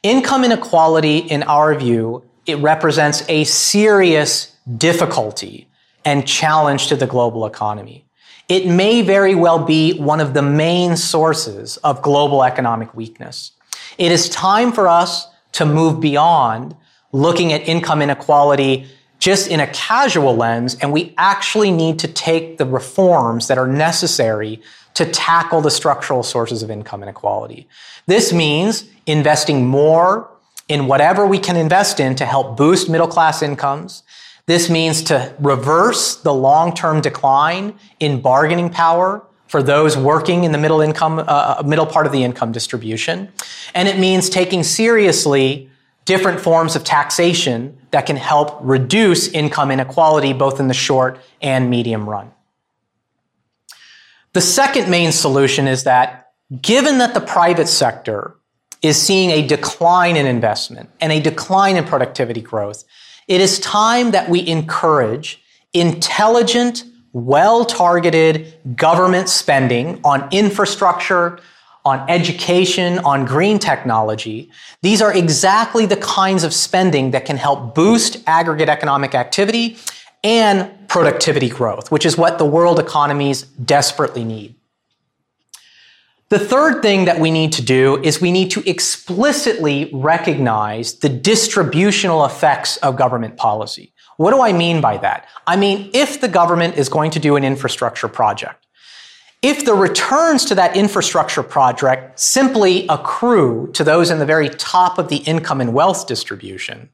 [0.04, 5.68] Income inequality, in our view, it represents a serious difficulty
[6.06, 8.06] and challenge to the global economy.
[8.48, 13.52] It may very well be one of the main sources of global economic weakness.
[13.98, 16.76] It is time for us to move beyond
[17.12, 18.88] looking at income inequality
[19.20, 23.68] just in a casual lens, and we actually need to take the reforms that are
[23.68, 24.62] necessary
[24.94, 27.68] to tackle the structural sources of income inequality.
[28.06, 30.30] This means investing more
[30.68, 34.04] in whatever we can invest in to help boost middle class incomes,
[34.48, 40.58] this means to reverse the long-term decline in bargaining power for those working in the
[40.58, 43.30] middle income, uh, uh, middle part of the income distribution.
[43.74, 45.70] And it means taking seriously
[46.08, 51.70] different forms of taxation that can help reduce income inequality both in the short and
[51.70, 52.32] medium run.
[54.32, 58.36] The second main solution is that given that the private sector
[58.82, 62.86] is seeing a decline in investment and a decline in productivity growth,
[63.28, 65.44] it is time that we encourage
[65.74, 71.40] intelligent, well targeted government spending on infrastructure,
[71.88, 74.52] on education, on green technology.
[74.82, 79.78] These are exactly the kinds of spending that can help boost aggregate economic activity
[80.22, 84.56] and productivity growth, which is what the world economies desperately need.
[86.30, 91.08] The third thing that we need to do is we need to explicitly recognize the
[91.08, 93.94] distributional effects of government policy.
[94.18, 95.26] What do I mean by that?
[95.46, 98.67] I mean, if the government is going to do an infrastructure project,
[99.42, 104.98] if the returns to that infrastructure project simply accrue to those in the very top
[104.98, 106.90] of the income and wealth distribution,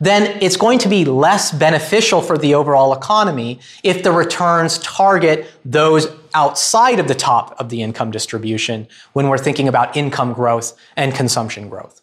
[0.00, 5.50] then it's going to be less beneficial for the overall economy if the returns target
[5.64, 10.78] those outside of the top of the income distribution when we're thinking about income growth
[10.96, 12.00] and consumption growth.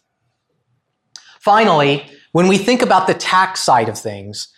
[1.40, 4.48] Finally, when we think about the tax side of things,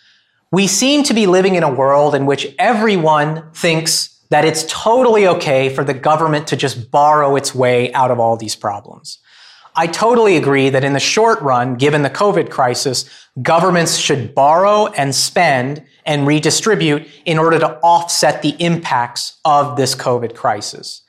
[0.51, 5.27] we seem to be living in a world in which everyone thinks that it's totally
[5.27, 9.19] okay for the government to just borrow its way out of all these problems.
[9.75, 13.09] I totally agree that in the short run, given the COVID crisis,
[13.41, 19.95] governments should borrow and spend and redistribute in order to offset the impacts of this
[19.95, 21.03] COVID crisis.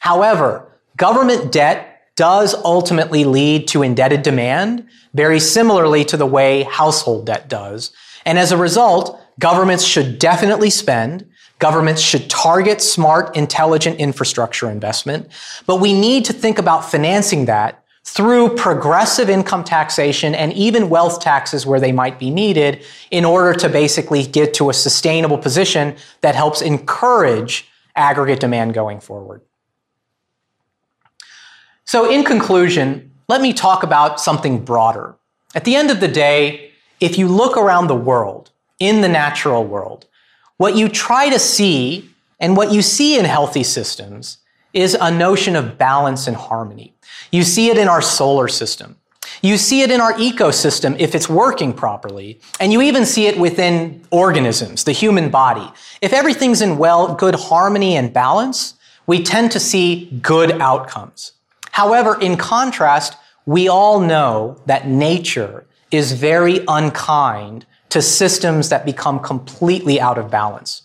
[0.00, 7.26] However, government debt does ultimately lead to indebted demand, very similarly to the way household
[7.26, 7.92] debt does.
[8.24, 11.28] And as a result, governments should definitely spend.
[11.58, 15.28] Governments should target smart, intelligent infrastructure investment.
[15.66, 21.20] But we need to think about financing that through progressive income taxation and even wealth
[21.20, 25.96] taxes where they might be needed in order to basically get to a sustainable position
[26.20, 29.40] that helps encourage aggregate demand going forward.
[31.84, 35.16] So in conclusion, let me talk about something broader.
[35.54, 39.64] At the end of the day, if you look around the world, in the natural
[39.64, 40.06] world,
[40.56, 44.38] what you try to see and what you see in healthy systems
[44.72, 46.94] is a notion of balance and harmony.
[47.30, 48.96] You see it in our solar system.
[49.42, 52.40] You see it in our ecosystem if it's working properly.
[52.60, 55.70] And you even see it within organisms, the human body.
[56.00, 58.74] If everything's in well, good harmony and balance,
[59.06, 61.32] we tend to see good outcomes.
[61.72, 69.20] However, in contrast, we all know that nature is very unkind to systems that become
[69.20, 70.82] completely out of balance.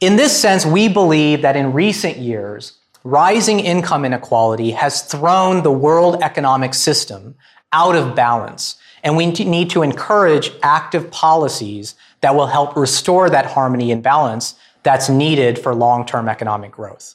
[0.00, 2.72] In this sense, we believe that in recent years,
[3.04, 7.34] rising income inequality has thrown the world economic system
[7.72, 8.76] out of balance.
[9.02, 14.54] And we need to encourage active policies that will help restore that harmony and balance
[14.82, 17.14] that's needed for long-term economic growth.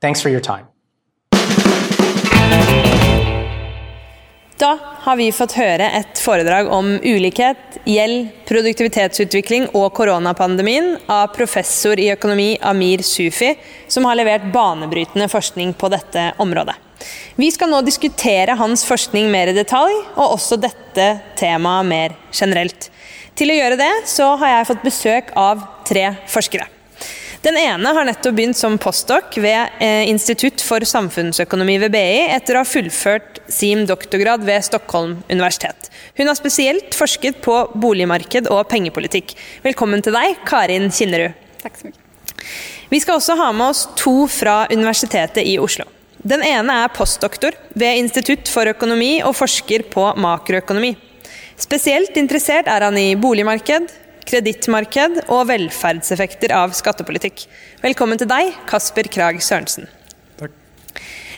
[0.00, 0.66] Thanks for your time.
[4.62, 11.98] Da har vi fått høre et foredrag om ulikhet, gjeld, produktivitetsutvikling og koronapandemien av professor
[11.98, 13.56] i økonomi Amir Sufi,
[13.90, 16.76] som har levert banebrytende forskning på dette området.
[17.34, 21.08] Vi skal nå diskutere hans forskning mer i detalj, og også dette
[21.40, 22.86] temaet mer generelt.
[23.34, 26.70] Til å gjøre det så har jeg fått besøk av tre forskere.
[27.42, 32.54] Den ene har nettopp begynt som postdoc ved eh, Institutt for samfunnsøkonomi ved BI etter
[32.54, 35.90] å ha fullført sin doktorgrad ved Stockholm universitet.
[36.14, 39.34] Hun har spesielt forsket på boligmarked og pengepolitikk.
[39.66, 41.34] Velkommen til deg, Karin Kinnerud.
[41.64, 41.98] Takk så mye.
[42.92, 45.88] Vi skal også ha med oss to fra Universitetet i Oslo.
[46.22, 50.94] Den ene er postdoktor ved Institutt for økonomi og forsker på makroøkonomi.
[51.58, 53.90] Spesielt interessert er han i boligmarked,
[54.28, 57.44] kredittmarked og velferdseffekter av skattepolitikk.
[57.82, 59.90] Velkommen til deg, Kasper Krag Sørensen.
[60.40, 60.54] Takk.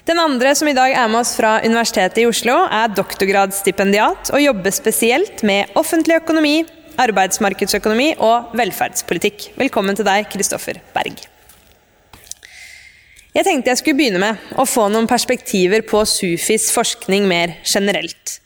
[0.05, 4.43] Den andre som i dag er med oss fra Universitetet i Oslo, er doktorgradsstipendiat og
[4.43, 6.59] jobber spesielt med offentlig økonomi,
[7.01, 9.55] arbeidsmarkedsøkonomi og velferdspolitikk.
[9.59, 11.25] Velkommen til deg, Kristoffer Berg.
[13.35, 18.37] Jeg tenkte jeg skulle begynne med å få noen perspektiver på Sufis forskning mer generelt.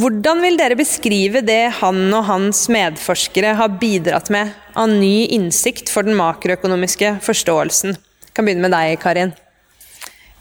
[0.00, 5.90] Hvordan vil dere beskrive det han og hans medforskere har bidratt med av ny innsikt
[5.92, 7.96] for den makroøkonomiske forståelsen?
[7.98, 9.34] Jeg kan begynne med deg, Karin.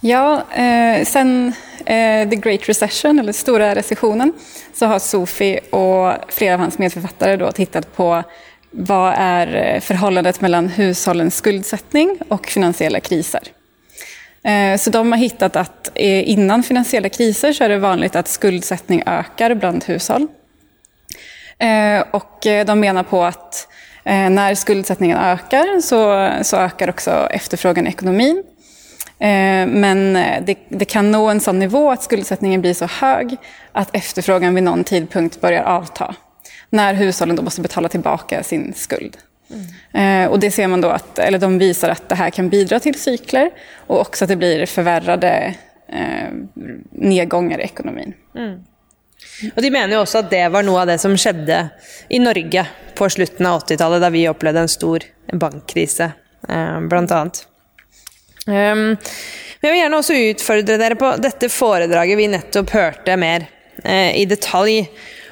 [0.06, 1.52] Ja, eh, sen
[1.84, 4.32] eh, The Great Recession, eller store resesjonen,
[4.72, 10.70] så har Sofi og flere av hans medforfattere tittet på hva er eh, forholdet mellom
[10.78, 13.52] husholdens skuldsetning og finansielle kriser.
[14.44, 19.04] Eh, så de har hittat eh, innan finansiella kriser så är det vanligt att skuldsättning
[19.06, 20.28] ökar bland hushåll.
[22.12, 23.68] Og och de menar på att
[24.06, 28.44] när skuldsättningen ökar så, så ökar också efterfrågan i ekonomin.
[29.68, 30.14] Men
[30.46, 33.36] det, det, kan nå en sånn nivå at skuldsättningen blir så høy
[33.72, 36.16] at efterfrågan vid någon tidpunkt börjar avta.
[36.70, 39.18] Når hushållen då måste betala tilbake sin skuld.
[39.94, 40.32] Mm.
[40.32, 43.00] och det ser man då att, eller de visar att det här kan bidra till
[43.00, 43.52] cykler
[43.88, 45.56] och också att det blir förvärrade
[45.88, 46.30] eh,
[46.92, 48.14] nedgångar i ekonomin.
[48.36, 48.60] Mm.
[49.56, 51.60] Og De mener jo også at det var noe av det som skjedde
[52.10, 56.12] i Norge på slutten av 80-tallet, da vi opplevde en stor bankkrise,
[56.50, 57.46] eh, blant annet.
[58.50, 58.98] Men
[59.62, 63.46] jeg vil gjerne også utfordre dere på dette foredraget vi nettopp hørte mer
[63.84, 64.88] eh, i detalj.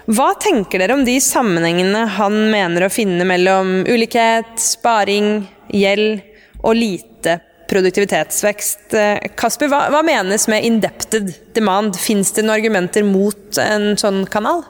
[0.08, 6.22] Hva tenker dere om de sammenhengene han mener å finne mellom ulikhet, sparing, gjeld
[6.64, 7.34] og lite
[7.68, 8.96] produktivitetsvekst?
[9.36, 12.00] Kasper, hva, hva menes med indebted demand?
[12.00, 14.64] Fins det noen argumenter mot en sånn kanal?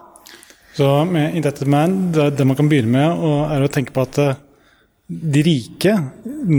[0.73, 4.35] Så med indebted demand, det, man kan begynne med, er å tenke på at eh,
[5.07, 5.93] de rike,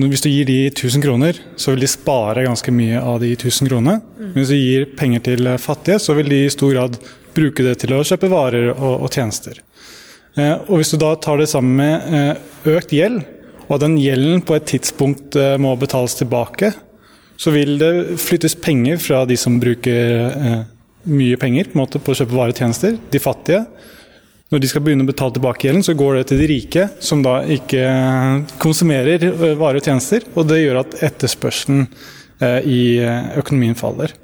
[0.07, 3.69] hvis du gir de 1000 kroner, så vil de spare ganske mye av de 1000
[3.69, 3.99] kronene.
[4.23, 4.35] Mm.
[4.39, 7.03] Hvis du gir penger til fattige, så vil de i stor grad
[7.39, 9.63] bruke det til å kjøpe varer og, og tjenester.
[10.39, 13.23] Eh, og Hvis du da tar det sammen med eh, økt gjeld,
[13.69, 16.73] og at den gjelden på et tidspunkt eh, må betales tilbake,
[17.39, 20.65] så vil det flyttes penger fra de som bruker
[21.07, 23.61] mye penger på, måte, på å kjøpe varer og tjenester, de fattige.
[24.51, 27.23] Når de skal begynne å betale tilbake gjelden, så går det til de rike, som
[27.23, 27.85] da ikke
[28.59, 29.29] konsumerer
[29.61, 30.27] varer og tjenester.
[30.35, 31.87] Og det gjør at etterspørselen
[32.67, 32.83] i
[33.39, 34.17] økonomien faller.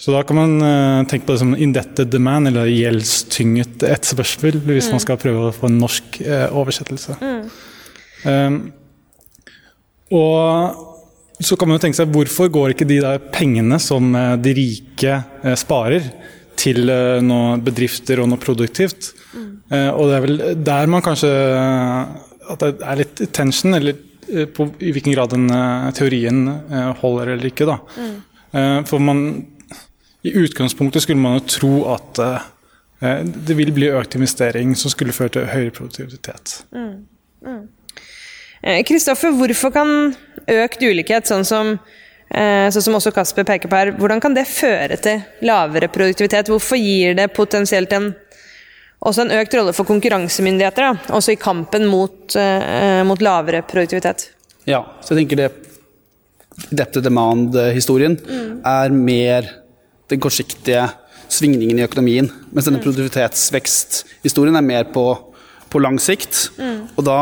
[0.00, 4.88] Så da kan man uh, tenke på det som indebted demand, eller gjeldstynget etterspørsel, hvis
[4.88, 4.94] mm.
[4.96, 7.18] man skal prøve å få en norsk uh, oversettelse.
[7.20, 7.42] Mm.
[8.24, 8.56] Um,
[10.16, 14.34] og så kan man jo tenke seg hvorfor går ikke de der pengene som uh,
[14.40, 15.20] de rike
[15.60, 16.12] sparer,
[16.60, 16.90] til
[17.24, 19.14] noe bedrifter og noe produktivt?
[19.32, 19.52] Mm.
[19.94, 21.28] og det er vel der man kanskje
[22.52, 23.96] At det er litt tension, eller
[24.52, 25.46] på, i hvilken grad den
[25.96, 26.42] teorien
[27.00, 27.64] holder eller ikke.
[27.70, 27.78] da.
[27.96, 28.84] Mm.
[28.90, 29.22] for man
[30.22, 35.14] i utgangspunktet skulle man jo tro at eh, det vil bli økt investering som skulle
[35.16, 36.58] føre til høyere produktivitet.
[38.88, 39.36] Kristoffer, mm.
[39.36, 39.40] mm.
[39.40, 39.92] hvorfor kan
[40.60, 41.72] økt ulikhet, sånn som,
[42.28, 46.52] eh, sånn som også Kasper peker på her, hvordan kan det føre til lavere produktivitet?
[46.52, 48.12] Hvorfor gir det potensielt en,
[49.00, 54.28] også en økt rolle for konkurransemyndigheter, da, også i kampen mot, uh, mot lavere produktivitet?
[54.68, 55.50] Ja, så jeg tenker det
[56.68, 58.48] Depte demand-historien mm.
[58.68, 59.46] er mer
[60.10, 60.88] den kortsiktige
[61.30, 62.30] svingningen i økonomien.
[62.50, 62.84] Mens denne mm.
[62.86, 65.04] produktivitetsveksthistorien er mer på,
[65.70, 66.48] på lang sikt.
[66.58, 66.90] Mm.
[66.96, 67.20] Og da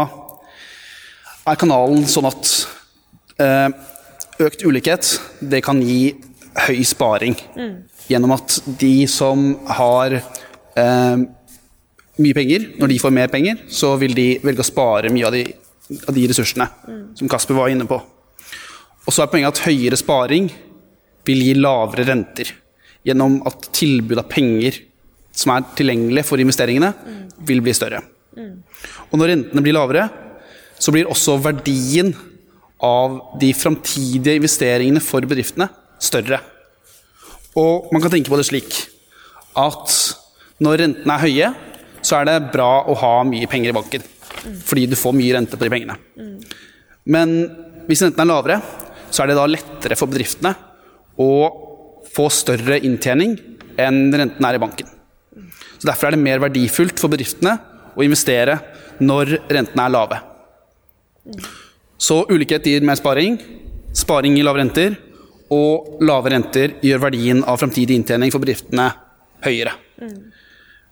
[1.48, 2.52] er kanalen sånn at
[3.40, 3.68] eh,
[4.44, 6.14] økt ulikhet, det kan gi
[6.68, 7.36] høy sparing.
[7.56, 7.74] Mm.
[8.08, 11.24] Gjennom at de som har eh,
[12.18, 15.36] mye penger, når de får mer penger, så vil de velge å spare mye av
[15.36, 15.44] de,
[16.04, 17.02] av de ressursene, mm.
[17.20, 18.00] som Kasper var inne på.
[19.08, 20.48] Og så er poenget at høyere sparing
[21.28, 22.50] vil gi lavere renter
[23.08, 24.82] gjennom at tilbud av penger
[25.38, 26.92] som er tilgjengelig for investeringene,
[27.46, 28.02] vil bli større.
[29.08, 30.08] Og når rentene blir lavere,
[30.78, 32.12] så blir også verdien
[32.84, 35.68] av de framtidige investeringene for bedriftene
[36.02, 36.40] større.
[37.58, 38.76] Og man kan tenke på det slik
[39.58, 39.94] at
[40.62, 41.48] når rentene er høye,
[42.02, 44.04] så er det bra å ha mye penger i banken.
[44.66, 45.96] Fordi du får mye rente på de pengene.
[47.08, 47.34] Men
[47.88, 48.58] hvis rentene er lavere,
[49.10, 50.52] så er det da lettere for bedriftene
[51.18, 51.30] å
[52.14, 53.36] få større inntjening
[53.78, 54.88] enn renten er i banken.
[55.78, 57.54] Så Derfor er det mer verdifullt for bedriftene
[57.94, 58.58] å investere
[58.98, 60.20] når rentene er lave.
[61.98, 63.36] Så ulikhet gir mer sparing,
[63.96, 64.96] sparing gir lave renter,
[65.54, 68.90] og lave renter gjør verdien av framtidig inntjening for bedriftene
[69.46, 69.72] høyere.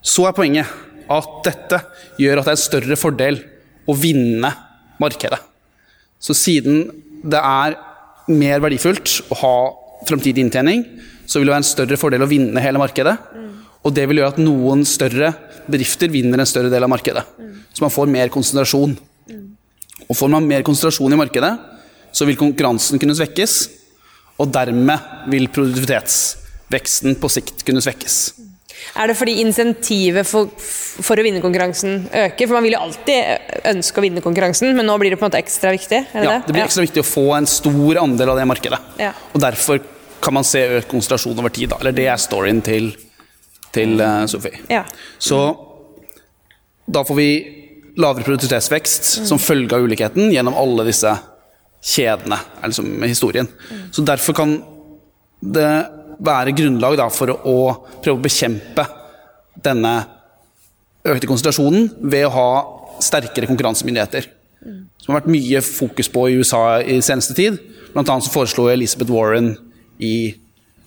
[0.00, 0.70] Så er poenget
[1.12, 1.80] at dette
[2.18, 3.40] gjør at det er en større fordel
[3.86, 4.50] å vinne
[5.02, 5.38] markedet.
[6.18, 6.86] Så siden
[7.26, 7.76] det er
[8.32, 9.56] mer verdifullt å ha
[10.08, 10.84] framtidig inntjening,
[11.26, 13.16] så vil det være en større fordel å vinne hele markedet.
[13.86, 15.30] Og det vil gjøre at noen større
[15.66, 17.22] bedrifter vinner en større del av markedet.
[17.74, 18.96] Så man får mer konsentrasjon.
[20.06, 21.52] Og får man mer konsentrasjon i markedet,
[22.14, 23.58] så vil konkurransen kunne svekkes.
[24.42, 28.18] Og dermed vil produktivitetsveksten på sikt kunne svekkes.
[28.96, 32.46] Er det fordi insentivet for, for, å vinne konkurransen øker?
[32.46, 35.30] For man vil jo alltid ønske å vinne konkurransen, men nå blir det på en
[35.30, 36.02] måte ekstra viktig?
[36.12, 38.80] Det ja, det blir ekstra viktig å få en stor andel av det markedet.
[39.00, 39.12] Ja.
[39.32, 39.80] Og derfor
[40.26, 41.70] kan man se økt konsentrasjon over tid.
[41.72, 41.78] Da.
[41.80, 42.90] Eller det er storyen til,
[43.74, 44.64] til uh, Sofie.
[44.72, 44.82] Ja.
[45.18, 45.38] Så
[46.86, 47.30] da får vi
[47.96, 49.26] lavere produktivitetsvekst mm.
[49.30, 51.14] som følge av ulikheten gjennom alle disse
[51.86, 53.48] kjedene, liksom historien.
[53.70, 53.84] Mm.
[53.94, 54.56] Så derfor kan
[55.40, 55.70] det
[56.26, 57.58] være grunnlag da, for å
[58.02, 58.86] prøve å bekjempe
[59.64, 59.92] denne
[61.06, 62.48] økte konsentrasjonen ved å ha
[63.04, 64.26] sterkere konkurransemyndigheter.
[64.98, 67.60] Som har vært mye fokus på i USA i seneste tid.
[67.92, 69.52] Blant annet så foreslo Elizabeth Warren
[69.98, 70.16] i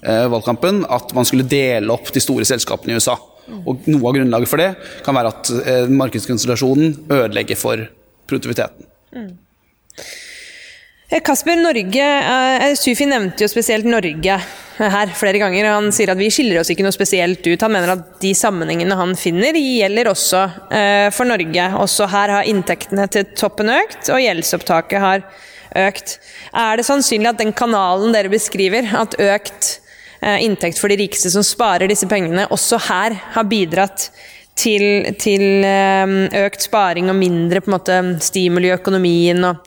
[0.04, 3.18] eh, valgkampen at man skulle dele opp de store selskapene i USA.
[3.66, 4.70] Og Noe av grunnlaget for det
[5.06, 7.86] kan være at eh, markedskonsentrasjonen ødelegger for
[8.30, 8.90] produktiviteten.
[9.16, 9.32] Mm.
[11.26, 14.38] Kasper, Norge, eh, Sufi nevnte jo spesielt Norge
[14.80, 15.72] her flere ganger.
[15.74, 17.66] Han sier at vi skiller oss ikke noe spesielt ut.
[17.66, 21.66] Han mener at de sammenhengene han finner, gjelder også eh, for Norge.
[21.82, 25.46] Også her har inntektene til toppen økt, og gjeldsopptaket har økt.
[25.76, 29.72] Er det sannsynlig at den kanalen dere beskriver, at økt
[30.22, 34.10] eh, inntekt for de rikeste som sparer disse pengene, også her har bidratt
[34.60, 35.64] til, til
[36.36, 39.46] økt sparing og mindre på en måte, stimuli i økonomien?
[39.48, 39.66] og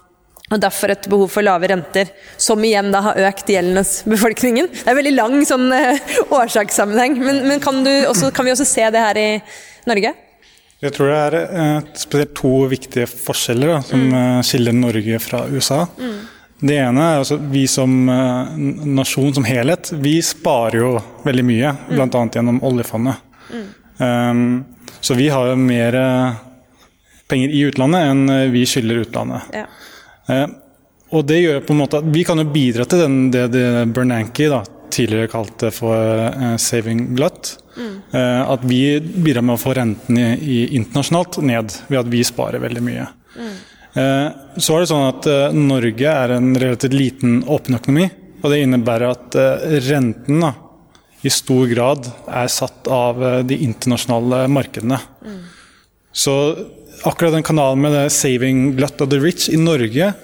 [0.52, 4.68] og derfor et behov for lave renter, som igjen da har økt gjelden hos befolkningen.
[4.72, 7.80] Det er en veldig lang sånn uh, årsakssammenheng, men, men kan,
[8.10, 9.30] også, kan, vi også se det her i
[9.88, 10.12] Norge?
[10.82, 14.14] Jeg tror det er uh, spesielt to viktige forskjeller da, som mm.
[14.14, 15.84] uh, skiller Norge fra USA.
[15.98, 16.16] Mm.
[16.62, 17.90] Det ene er altså vi som
[18.94, 20.92] nasjon som helhet, vi sparer jo
[21.24, 21.94] veldig mye, mm.
[21.96, 22.20] bl.a.
[22.36, 23.24] gjennom oljefondet.
[23.50, 23.64] Mm.
[23.98, 24.44] Um,
[25.02, 25.98] så vi har jo mer
[27.26, 29.56] penger i utlandet enn vi skylder utlandet.
[29.58, 29.64] Ja.
[30.30, 30.46] Eh,
[31.12, 33.66] og det gjør på en måte at Vi kan jo bidra til den, det, det
[33.94, 34.62] Bernanke da,
[34.92, 37.56] tidligere kalte for uh, 'saving glut'.
[37.72, 37.92] Mm.
[38.12, 43.06] At vi bidrar med å få renten internasjonalt ned ved at vi sparer veldig mye.
[43.32, 43.54] Mm.
[44.60, 48.10] Så er det sånn at Norge er en relativt liten åpen økonomi.
[48.42, 49.38] Og det innebærer at
[49.88, 50.44] renten
[51.24, 55.00] i stor grad er satt av de internasjonale markedene.
[55.24, 55.40] Mm.
[56.12, 56.36] Så
[57.02, 60.14] akkurat den kanalen med det 'saving glut of the rich' i Norge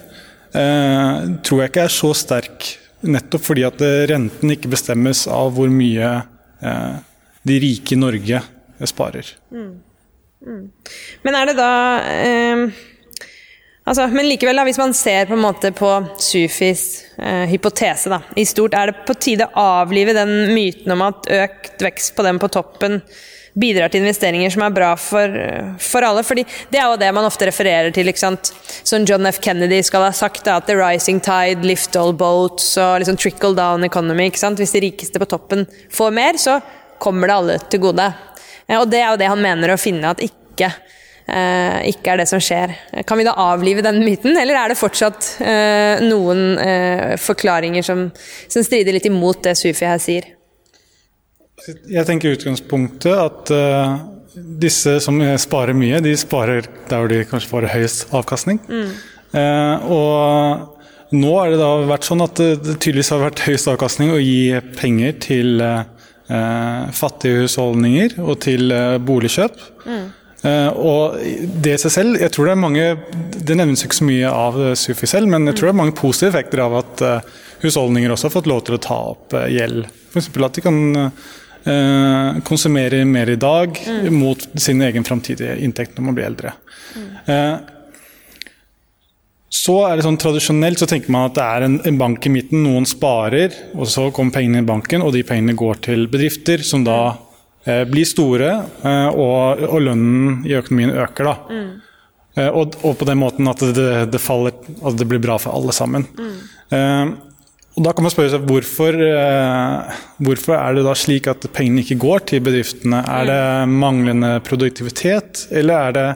[0.55, 2.79] eh, tror jeg ikke er så sterk.
[3.07, 6.15] Nettopp fordi at renten ikke bestemmes av hvor mye
[6.61, 6.97] eh,
[7.47, 8.41] de rike i Norge
[8.87, 9.31] sparer.
[9.55, 9.71] Mm.
[10.47, 10.65] Mm.
[11.23, 11.71] Men er det da
[12.15, 12.61] eh,
[13.83, 15.91] altså, Men likevel, da, hvis man ser på en måte på
[16.23, 16.85] Sufis
[17.19, 21.27] eh, hypotese da, i stort, er det på tide å avlive den myten om at
[21.39, 23.01] økt vekst på dem på toppen
[23.59, 25.35] bidrar til investeringer som er bra for,
[25.83, 26.25] for, alle.
[26.27, 28.09] fordi det er jo det man ofte refererer til.
[28.11, 28.53] ikke sant?
[28.83, 29.41] Som John F.
[29.45, 33.55] Kennedy skal ha sagt, da, at the rising tide lift all boats og liksom trickle
[33.59, 34.29] down economy.
[34.29, 34.61] ikke sant?
[34.61, 36.61] Hvis de rikeste på toppen får mer, så
[36.99, 38.07] kommer det alle til gode.
[38.79, 40.69] Og det er jo det han mener å finne at ikke
[41.29, 42.75] eh, ikke er det som skjer.
[43.09, 48.09] Kan vi da avlive den myten, eller er det fortsatt eh, noen eh, forklaringer som,
[48.49, 50.38] som strider litt imot det Sufi her sier?
[51.67, 53.99] Jeg tenker utgangspunktet at uh,
[54.63, 58.61] disse som sparer mye, de sparer der hvor de kanskje får høyest avkastning.
[58.69, 58.93] Mm.
[59.35, 64.13] Uh, og nå har det da vært sånn at det tydeligvis har vært høyest avkastning
[64.15, 65.83] å gi penger til uh,
[66.95, 69.61] fattige husholdninger og til boligkjøp.
[69.89, 70.09] Mm.
[70.77, 71.17] og
[71.65, 72.83] det i seg selv, jeg tror det er mange
[73.49, 76.29] Det nevnes ikke så mye av Sufi selv, men jeg tror det er mange positive
[76.31, 77.03] effekter av at
[77.65, 79.89] husholdninger også har fått lov til å ta opp gjeld.
[80.13, 80.29] F.eks.
[80.29, 80.79] at de kan
[81.73, 83.81] eh, konsumerer mer i dag
[84.15, 86.55] mot sin egen framtidige inntekt når man blir eldre.
[87.27, 87.57] Eh,
[89.49, 92.33] så er det sånn Tradisjonelt så tenker man at det er en, en bank i
[92.33, 96.65] midten, noen sparer, og så kommer pengene i banken, og de pengene går til bedrifter
[96.67, 97.01] som da
[97.65, 98.51] eh, blir store,
[98.85, 101.31] eh, og, og lønnen i økonomien øker.
[101.31, 101.63] da.
[102.39, 104.55] Eh, og, og på den måten at det, det, faller,
[104.85, 106.07] at det blir bra for alle sammen.
[106.69, 107.15] Eh,
[107.79, 111.85] og Da kan man spørre seg hvorfor, eh, hvorfor er det da slik at pengene
[111.85, 113.05] ikke går til bedriftene?
[113.07, 116.09] Er det manglende produktivitet, eller er det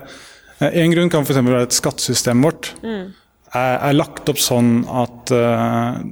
[0.58, 1.38] eh, En grunn kan f.eks.
[1.38, 6.02] være at skattesystemet vårt er, er lagt opp sånn at eh,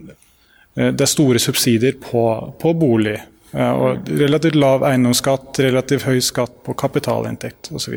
[0.94, 2.22] det er store subsidier på,
[2.60, 3.18] på bolig.
[3.52, 7.96] og relativt lav eiendomsskatt, relativt høy skatt på kapitalinntekt osv.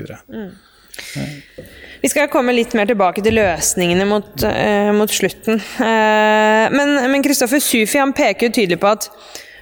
[2.03, 5.55] Vi skal komme litt mer tilbake til løsningene mot, eh, mot slutten.
[5.55, 9.07] Eh, men Kristoffer Sufi han peker jo tydelig på at,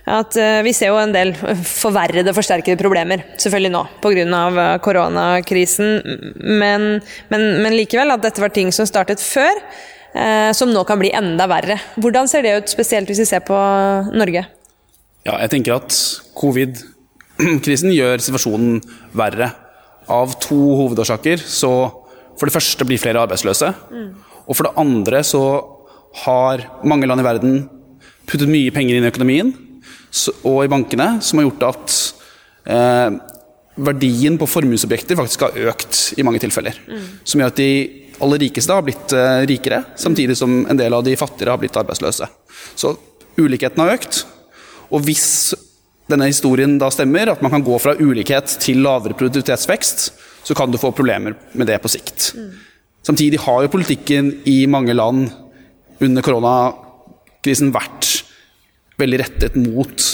[0.09, 4.65] at eh, vi ser jo en del forverrede, forsterkede problemer, selvfølgelig nå, pga.
[4.81, 6.01] koronakrisen.
[6.41, 6.87] Men,
[7.29, 9.61] men, men likevel at dette var ting som startet før,
[10.17, 11.77] eh, som nå kan bli enda verre.
[12.01, 13.61] Hvordan ser det ut, spesielt hvis vi ser på
[14.17, 14.47] Norge?
[15.29, 15.93] Ja, jeg tenker at
[16.33, 18.81] covid-krisen gjør situasjonen
[19.13, 19.53] verre.
[20.09, 21.37] Av to hovedårsaker.
[21.45, 22.00] Så
[22.41, 23.69] for det første blir flere arbeidsløse.
[24.49, 25.43] Og for det andre så
[26.25, 27.59] har mange land i verden
[28.25, 29.51] puttet mye penger inn i økonomien
[30.41, 31.93] og i bankene, som har gjort at
[32.73, 33.13] eh,
[33.85, 36.75] verdien på formuesobjekter faktisk har økt i mange tilfeller.
[37.23, 37.71] Som gjør at de
[38.21, 41.77] aller rikeste har blitt eh, rikere, samtidig som en del av de fattigere har blitt
[41.77, 42.27] arbeidsløse.
[42.75, 42.95] Så
[43.37, 44.23] ulikheten har økt.
[44.91, 45.53] Og hvis
[46.11, 50.09] denne historien da stemmer, at man kan gå fra ulikhet til lavere produktivitetsvekst,
[50.43, 52.31] så kan du få problemer med det på sikt.
[53.05, 55.29] Samtidig har jo politikken i mange land
[56.01, 58.09] under koronakrisen vært
[59.01, 60.05] veldig rettet mot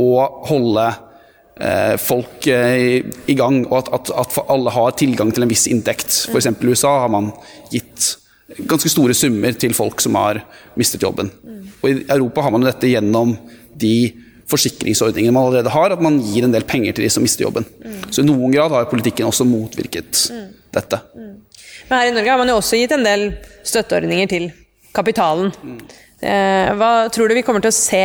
[0.00, 0.08] å
[0.48, 0.86] holde
[1.60, 5.68] eh, folk eh, i, gang, og at, at, at alle har tilgang til en viss
[5.70, 6.10] inntekt.
[6.28, 6.50] F.eks.
[6.50, 7.30] i USA har man
[7.72, 8.14] gitt
[8.68, 10.42] ganske store summer til folk som har
[10.78, 11.30] mistet jobben.
[11.80, 13.36] Og I Europa har man dette gjennom
[13.80, 13.96] de
[14.50, 17.64] forsikringsordningene man allerede har, at man gir en del penger til de som mister jobben.
[18.12, 20.24] Så i noen grad har politikken også motvirket
[20.74, 21.00] dette.
[21.88, 23.26] Men her i Norge har man jo også gitt en del
[23.66, 24.50] støtteordninger til
[24.96, 25.50] kapitalen.
[26.24, 28.02] Eh, hva tror du vi kommer til å se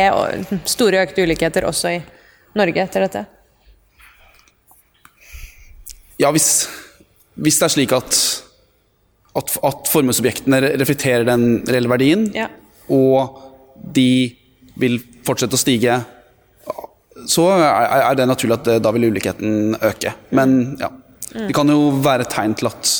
[0.68, 2.00] store økte ulikheter også i
[2.58, 3.22] Norge etter dette?
[6.20, 6.66] Ja, hvis,
[7.40, 8.16] hvis det er slik at,
[9.38, 12.48] at, at formuesobjektene reflekterer den reelle verdien, Ja.
[12.92, 13.38] og
[13.96, 14.08] de
[14.80, 16.00] vil fortsette å stige,
[17.28, 20.14] så er, det naturlig at da vil ulikheten øke.
[20.36, 20.90] Men ja,
[21.34, 22.90] det kan jo være et tegn til at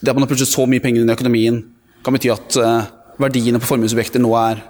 [0.00, 1.58] det at man har plutselig så mye penger inn i økonomien,
[2.04, 2.86] kan bety at eh,
[3.20, 4.62] verdiene på formuesobjekter nå er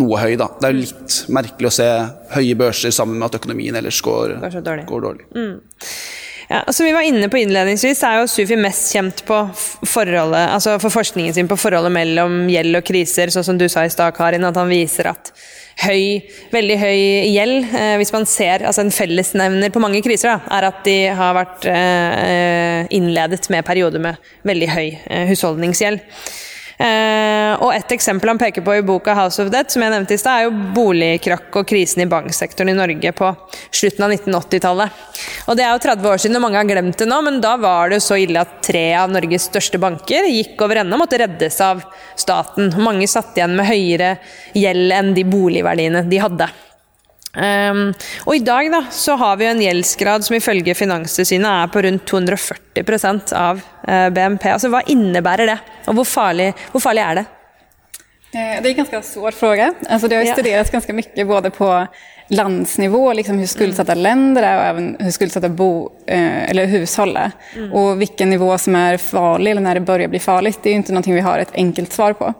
[0.00, 0.32] noe høy.
[0.40, 0.48] Da.
[0.58, 1.86] Det er jo litt merkelig å se
[2.34, 4.88] høye børser sammen med at økonomien ellers går, Går dårlig.
[4.88, 5.46] Går dårlig.
[6.50, 9.38] Ja, som vi var inne på innledningsvis, er jo Sufi mest kjent på
[9.88, 13.86] forholdet, altså for forskningen sin på forholdet mellom gjeld og kriser, sånn som du sa
[13.86, 15.30] i stad, Karin, at han viser at
[15.80, 16.20] høy,
[16.52, 17.00] veldig høy
[17.32, 20.96] gjeld, eh, hvis man ser altså en fellesnevner på mange kriser, da, er at de
[21.16, 26.02] har vært eh, innledet med perioder med veldig høy eh, husholdningsgjeld.
[26.78, 30.14] Eh, og Et eksempel han peker på i boka 'House of Debt', som jeg nevnte
[30.14, 33.36] i sted, er jo boligkrakk og krisen i banksektoren i Norge på
[33.70, 34.90] slutten av 1980-tallet.
[35.48, 37.56] Og Det er jo 30 år siden, og mange har glemt det nå, men da
[37.56, 41.04] var det jo så ille at tre av Norges største banker gikk over ende og
[41.04, 41.82] måtte reddes av
[42.16, 42.74] staten.
[42.78, 44.18] Mange satt igjen med høyere
[44.54, 46.48] gjeld enn de boligverdiene de hadde.
[47.36, 47.94] Um,
[48.28, 52.04] og i dag da, så har vi en gjeldsgrad som ifølge Finanstilsynet er på rundt
[52.10, 54.50] 240% av eh, BNP.
[54.52, 55.58] Altså, Hva innebærer det,
[55.88, 57.24] og hvor farlig, hvor farlig er det?
[58.34, 59.74] Eh, Det er en ganske svår spørsmål.
[59.88, 60.34] Altså, det har ju Ja.
[60.34, 61.86] studerats ganska mycket både på
[62.28, 67.30] landsnivå, liksom hur skuldsatta länder är och även hur skuldsatta bo, eh, eller hushåll är.
[67.72, 70.76] Och vilken nivå som är farlig eller när det börjar bli farligt, det är ju
[70.76, 72.34] inte någonting vi har ett enkelt svar på.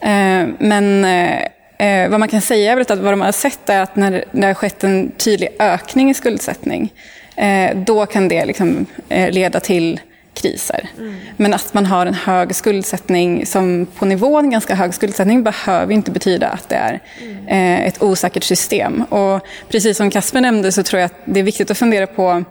[0.00, 1.42] Eh, men eh,
[1.78, 4.46] eh, vad man kan säga är att vad de har sett är att när det
[4.46, 6.92] har skett en tydlig ökning i skuldsättning,
[7.36, 10.00] eh, då kan det liksom, eh, leda till
[10.36, 10.88] kriser.
[11.36, 16.10] Men att man har en hög skuldsättning som på nivån ganska hög skuldsättning behöver inte
[16.10, 17.00] betyda att det är
[17.48, 19.02] eh, ett osäkert system.
[19.02, 22.44] Och precis som Kasper nämnde så tror jag att det är viktigt att fundera på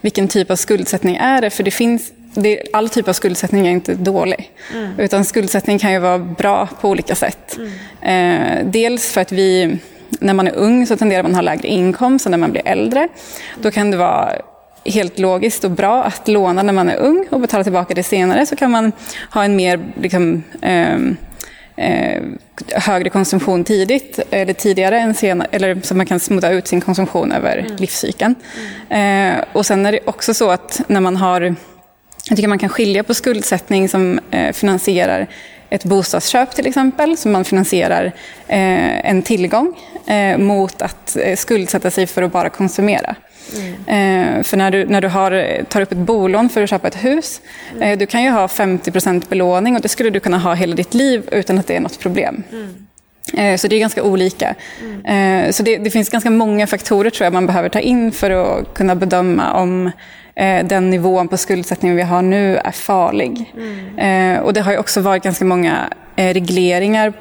[0.00, 1.50] vilken typ av skuldsättning är det?
[1.50, 4.50] För det finns, det, all typ av skuldsättning är inte dålig.
[4.98, 7.58] Utan skuldsättning kan ju vara bra på olika sätt.
[8.02, 9.78] Eh, dels för att vi,
[10.20, 12.62] när man är ung så tenderar man att ha lägre inkomst än när man blir
[12.68, 13.08] äldre.
[13.62, 14.32] Då kan det vara
[14.84, 18.46] helt logiskt och bra att låna när man är ung och betala tillbaka det senare
[18.46, 18.92] så kan man
[19.30, 20.96] ha en mer liksom, eh,
[21.76, 22.22] eh,
[22.74, 27.32] högre konsumtion tidigt, eller tidigare än senare, eller så man kan smutta ut sin konsumtion
[27.32, 27.76] över mm.
[27.76, 28.34] livscykeln.
[28.90, 29.38] Mm.
[29.38, 31.54] Eh, och sen är det också så att när man har,
[32.28, 35.26] jag tycker man kan skilja på skuldsättning som eh, finansierar
[35.70, 38.04] ett bostadsköp till exempel, som man finansierar
[38.48, 43.14] eh, en tillgång eh, mot att skuldsätta sig för att bara konsumera.
[43.86, 44.44] Mm.
[44.44, 47.40] för när du, när du har, tar upp ett bolån för att köpa ett hus,
[47.76, 47.98] mm.
[47.98, 51.28] du kan ju ha 50% belåning och det skulle du kunna ha hela ditt liv
[51.32, 52.42] utan att det är något problem.
[52.52, 53.58] Mm.
[53.58, 54.54] Så det är ganska olika.
[54.80, 55.52] Mm.
[55.52, 58.74] Så det, det, finns ganska många faktorer tror jag man behöver ta in för att
[58.74, 59.90] kunna bedöma om
[60.64, 63.54] den nivån på skuldsättning vi har nu är farlig.
[63.56, 64.42] Mm.
[64.42, 67.12] Och det har ju också varit ganska många regleringar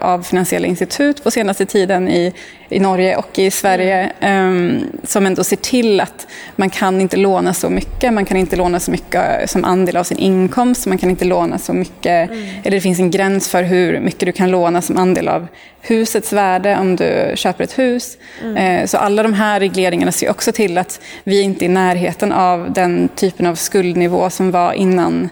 [0.00, 2.32] av finansiella institut på senaste tiden i
[2.72, 6.26] i Norge och i Sverige um, som ändå ser till att
[6.56, 8.12] man kan inte låna så mycket.
[8.12, 10.86] Man kan inte låna så mycket som andel av sin inkomst.
[10.86, 12.48] Man kan inte låna så mycket, mm.
[12.62, 15.46] eller det finns en gräns för hur mycket du kan låna som andel av
[15.80, 18.18] husets värde om du köper ett hus.
[18.42, 18.88] Mm.
[18.88, 22.72] Så alla de här regleringarna ser också till att vi inte är i närheten av
[22.72, 25.28] den typen av skuldnivå som var innan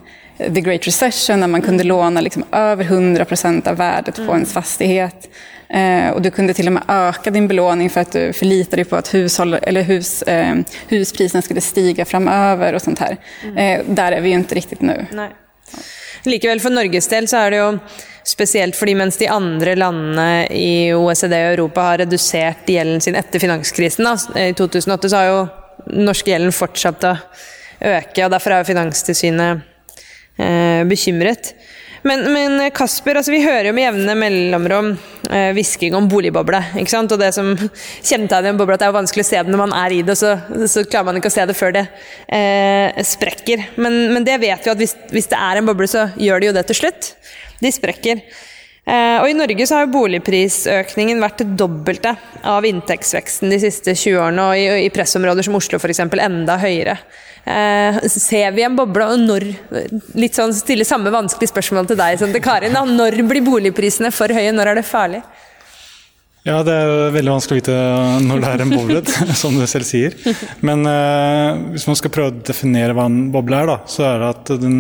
[0.49, 1.87] the great recession när man kunde mm.
[1.87, 4.35] låna liksom över 100 procent av värdet på mm.
[4.35, 5.29] ens fastighet.
[5.69, 8.85] Eh, och du kunde till och med öka din belåning för att du förlitade dig
[8.85, 10.57] på att hushåll, eller hus, eh,
[10.89, 13.17] huspriserna skulle stiga framöver og sånt her.
[13.45, 13.59] Mm.
[13.59, 14.97] Eh, der er vi jo ikke riktig nå.
[15.13, 15.29] Nei.
[16.25, 17.69] Likevel, for Norges del så er det jo
[18.27, 23.41] spesielt fordi mens de andre landene i OECD og Europa har redusert gjelden sin etter
[23.41, 25.41] finanskrisen da, i 2008, så har jo
[26.05, 27.15] norske gjelden fortsatt å
[27.81, 28.25] øke.
[28.25, 29.70] og Derfor er jo Finanstilsynet
[30.41, 31.55] eh, bekymret.
[32.03, 34.91] Men, men Kasper, altså vi hører jo med jevne mellomrom
[35.29, 35.59] eh,
[35.97, 36.63] om boligboble.
[36.81, 37.13] ikke sant?
[37.13, 37.53] Og det som
[38.09, 40.17] kjennetegner en boble, at det er vanskelig å se det når man er i det,
[40.17, 41.87] så, så klarer man ikke å se det før det
[42.27, 43.67] eh, sprekker.
[43.77, 46.51] Men, men, det vet vi at hvis, hvis, det er en boble, så gjør de
[46.51, 47.13] jo det til slutt.
[47.61, 48.25] De sprekker.
[48.89, 52.15] Eh, og I Norge så har boligprisøkningen vært det dobbelte
[52.49, 56.01] av inntektsveksten de siste 20 årene, og i, i pressområder som Oslo f.eks.
[56.09, 56.97] enda høyere.
[57.45, 59.47] Eh, ser vi en boble, og når
[60.21, 62.77] Litt sånn stille samme vanskelige spørsmål til deg som til Karin.
[62.77, 62.85] Da.
[62.85, 64.53] Når blir boligprisene for høye?
[64.55, 65.23] Når er det farlig?
[66.47, 67.77] Ja, det er veldig vanskelig å vite
[68.25, 69.01] når det er en boble,
[69.43, 70.17] som du selv sier.
[70.65, 74.23] Men eh, hvis man skal prøve å definere hva en boble er, da, så er
[74.23, 74.79] det at den,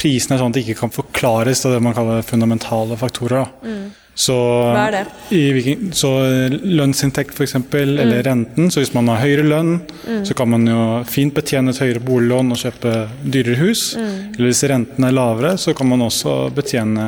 [0.00, 3.44] prisen er sånn at det ikke kan forklares av det man kaller fundamentale faktorer.
[3.44, 3.68] Da.
[3.68, 4.01] Mm.
[4.14, 5.02] Så, Hva er det?
[5.30, 6.10] Hvilken, så
[6.52, 7.76] lønnsinntekt f.eks., mm.
[7.80, 8.70] eller renten.
[8.70, 10.24] Så hvis man har høyere lønn, mm.
[10.28, 13.92] så kan man jo fint betjene et høyere boliglån og kjøpe dyrere hus.
[13.96, 14.10] Mm.
[14.34, 17.06] Eller hvis renten er lavere, så kan man også betjene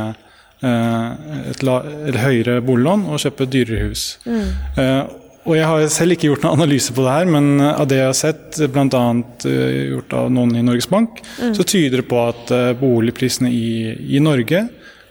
[0.65, 1.11] eh,
[1.53, 4.07] et, la, et, høyere boliglån og kjøpe dyrere hus.
[4.25, 4.49] Mm.
[4.81, 5.03] Eh,
[5.45, 8.09] og Jeg har selv ikke gjort noen analyse på det her, men av det jeg
[8.09, 9.03] har sett, bl.a.
[9.45, 11.53] Eh, gjort av noen i Norges Bank, mm.
[11.59, 14.63] så tyder det på at uh, boligprisene i, i Norge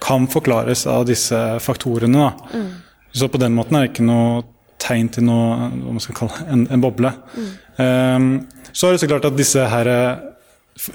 [0.04, 2.32] kan forklares av disse faktorene.
[2.54, 2.68] Mm.
[3.14, 4.43] Så på den måten er det ikke noe
[4.84, 7.14] tegn til noe, hva man skal kalle en, en boble.
[7.38, 7.51] Mm.
[7.78, 8.30] Um,
[8.74, 10.24] så er det så klart at disse her eh,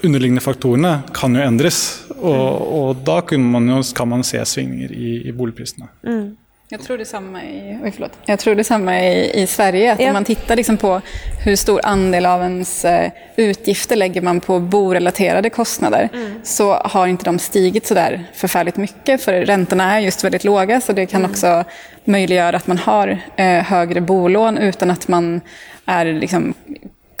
[0.03, 1.79] underliggende faktorene kan jo endres.
[2.19, 2.67] Og, mm.
[2.79, 5.89] og da man jo, kan man se svingninger i, i boligprisene.
[6.03, 6.27] Mm.
[6.71, 8.11] Jag tror detsamma i, oj, förlåt.
[8.25, 9.93] Jag tror detsamma i, i Sverige.
[9.93, 10.07] Att ja.
[10.07, 11.01] Om man tittar liksom på
[11.45, 16.39] hur stor andel av ens eh, utgifter lägger man på borelaterade kostnader mm.
[16.43, 19.21] så har inte de stigit så där förfärligt mycket.
[19.21, 21.31] För räntorna är just väldigt låga så det kan mm.
[21.31, 21.63] också
[22.03, 25.41] möjliggöra att man har eh, högre bolån utan att man
[25.85, 26.53] är liksom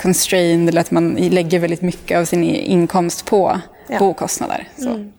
[0.01, 3.99] constrained eller att man lägger väldigt mycket av sin inkomst på ja.
[3.99, 4.67] bokostnader.
[4.77, 4.89] Så.
[4.89, 5.11] Mm.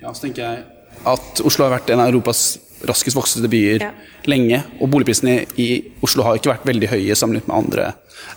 [0.00, 0.58] Ja, så tenker jeg
[1.04, 2.58] at Oslo har vært en av Europas
[2.88, 3.90] raskest voksende byer ja.
[4.30, 4.62] lenge.
[4.80, 5.68] Og boligprisene i
[6.04, 7.88] Oslo har ikke vært veldig høye sammenlignet med andre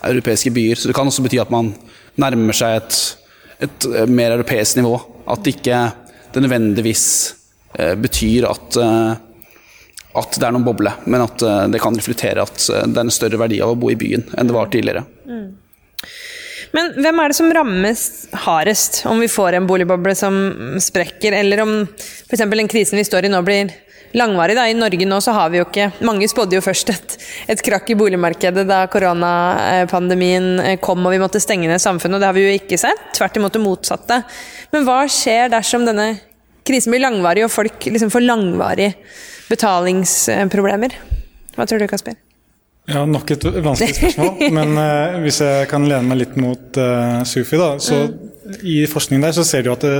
[0.05, 0.79] europeiske byer.
[0.79, 1.73] Så det kan også bety at man
[2.21, 2.99] nærmer seg et,
[3.67, 4.95] et eh, mer europeisk nivå.
[5.31, 5.81] At det ikke
[6.35, 7.05] det nødvendigvis
[7.79, 9.11] eh, betyr at, eh,
[10.21, 13.39] at det er noen boble, men at det kan reflektere at det er en større
[13.41, 15.03] verdi av å bo i byen enn det var tidligere.
[15.27, 15.47] Mm.
[16.75, 18.01] Men hvem er det som rammes
[18.45, 20.35] hardest om vi får en boligboble som
[20.83, 22.43] sprekker, eller om f.eks.
[22.43, 23.71] den krisen vi står i nå blir
[24.15, 24.55] langvarig.
[24.57, 24.67] Da.
[24.69, 27.17] I Norge nå så har vi jo ikke Mange spådde jo først et,
[27.51, 32.23] et krakk i boligmarkedet da koronapandemien eh, kom og vi måtte stenge ned samfunnet, og
[32.23, 33.09] det har vi jo ikke sett.
[33.17, 34.21] Tvert imot det motsatte.
[34.73, 36.13] Men hva skjer dersom denne
[36.65, 38.95] krisen blir langvarig og folk liksom får langvarige
[39.51, 40.95] betalingsproblemer?
[41.55, 42.17] Hva tror du, Kasper?
[42.89, 44.33] Ja, Nok et vanskelig spørsmål.
[44.57, 47.75] Men uh, hvis jeg kan lene meg litt mot uh, Sufi, da.
[47.81, 48.59] Så mm.
[48.61, 49.95] i forskningen der så ser du at det,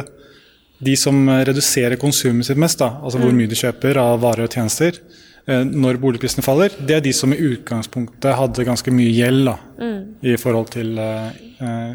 [0.83, 3.39] de som reduserer konsumet sitt mest, da, altså hvor mm.
[3.39, 4.99] mye de kjøper av varer og tjenester,
[5.47, 9.55] eh, når boligprisene faller, det er de som i utgangspunktet hadde ganske mye gjeld da,
[9.79, 9.97] mm.
[10.27, 11.93] i forhold til eh,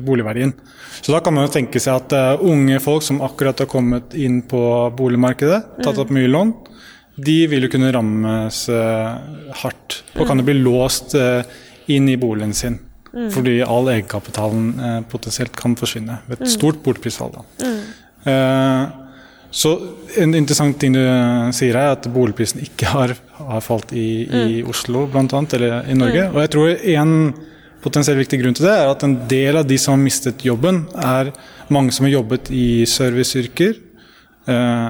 [0.00, 0.52] boligverdien.
[1.00, 4.14] Så da kan man jo tenke seg at uh, unge folk som akkurat har kommet
[4.18, 4.62] inn på
[4.96, 6.54] boligmarkedet, tatt opp mye lån,
[7.24, 9.20] de vil jo kunne rammes uh,
[9.62, 10.00] hardt.
[10.18, 11.44] Og kan jo bli låst uh,
[11.92, 12.80] inn i boligen sin.
[13.14, 13.28] Mm.
[13.30, 17.36] Fordi all egenkapitalen potensielt kan forsvinne ved et stort boligprisfall.
[17.62, 17.76] Mm.
[19.54, 19.70] Så
[20.18, 21.00] en interessant ting du
[21.54, 24.70] sier her, er at boligprisen ikke har, har falt i, i mm.
[24.70, 26.24] Oslo blant annet, eller i Norge.
[26.32, 27.12] Og jeg tror en
[27.84, 30.84] potensielt viktig grunn til det er at en del av de som har mistet jobben,
[30.98, 31.30] er
[31.74, 33.78] mange som har jobbet i serviceyrker.
[34.50, 34.88] Eh,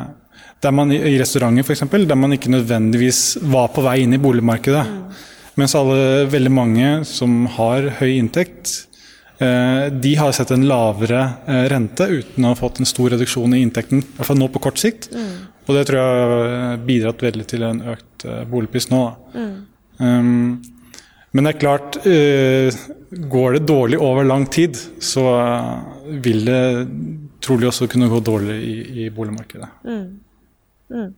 [0.64, 3.22] der man, I restauranter f.eks., der man ikke nødvendigvis
[3.52, 4.86] var på vei inn i boligmarkedet.
[4.88, 5.22] Mm.
[5.60, 8.93] Mens alle, veldig mange som har høy inntekt, Eh,
[9.90, 13.62] de har sett en lavere eh, rente uten å ha fått en stor reduksjon i
[13.64, 15.10] inntekten, i hvert fall nå på kort sikt.
[15.14, 15.32] Mm.
[15.64, 19.02] Og det tror jeg har bidratt veldig til en økt eh, boligpris nå.
[19.34, 19.54] Mm.
[19.98, 20.62] Um,
[21.34, 21.96] men det er klart,
[23.34, 25.24] går det dårlig over lang tid, så
[26.22, 26.60] vil det
[27.42, 29.66] trolig også kunne gå dårlig i, i boligmarkedet.
[29.82, 31.08] Mm.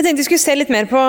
[0.00, 1.00] Jeg tenkte vi skulle se litt mer på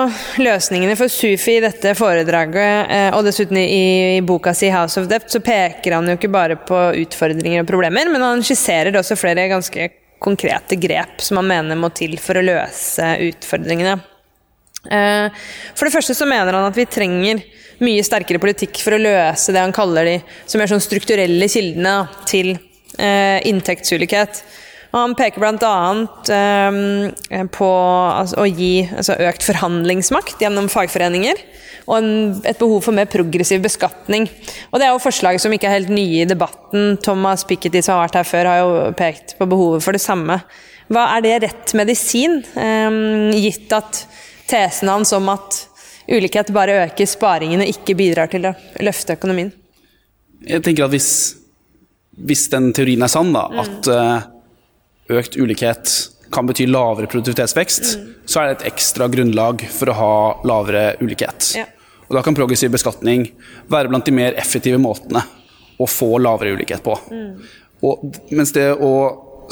[0.44, 2.90] løsningene for Sufi i dette foredraget.
[2.92, 6.58] Eh, og dessuten i, boka si 'House of Dept' så peker han jo ikke bare
[6.60, 9.86] på utfordringer og problemer, men han skisserer også flere ganske
[10.20, 13.94] konkrete grep som han mener må til for å løse utfordringene.
[14.90, 15.40] Eh,
[15.72, 17.40] for det første så mener han at vi trenger
[17.80, 21.96] mye sterkere politikk for å løse det han kaller de som er sånn strukturelle kildene
[22.28, 22.58] til
[22.98, 24.44] eh, inntektsulikhet.
[24.92, 25.76] Og han peker bl.a.
[26.68, 27.68] Um, på
[28.12, 31.40] altså, å gi altså, økt forhandlingsmakt gjennom fagforeninger.
[31.88, 32.10] Og en,
[32.46, 34.28] et behov for mer progressiv beskatning.
[34.70, 36.98] Og Det er jo forslag som ikke er helt nye i debatten.
[37.02, 40.42] Thomas Piketty som har vært her før, har jo pekt på behovet for det samme.
[40.92, 44.04] Hva Er det rett medisin, um, gitt at
[44.50, 45.62] tesen hans om at
[46.10, 48.52] ulikhet bare øker sparingen og ikke bidrar til å
[48.84, 49.52] løfte økonomien?
[50.42, 51.10] Jeg tenker at hvis,
[52.28, 53.60] hvis den teorien er sann, da, mm.
[53.62, 54.31] at uh,
[55.10, 55.92] økt ulikhet
[56.32, 58.10] kan bety lavere produktivitetsvekst, mm.
[58.26, 60.14] så er det et ekstra grunnlag for å ha
[60.48, 61.52] lavere ulikhet.
[61.58, 61.66] Ja.
[62.08, 63.26] Og Da kan progressiv beskatning
[63.72, 65.22] være blant de mer effektive måtene
[65.80, 66.96] å få lavere ulikhet på.
[67.12, 67.30] Mm.
[67.82, 68.92] Og, mens det å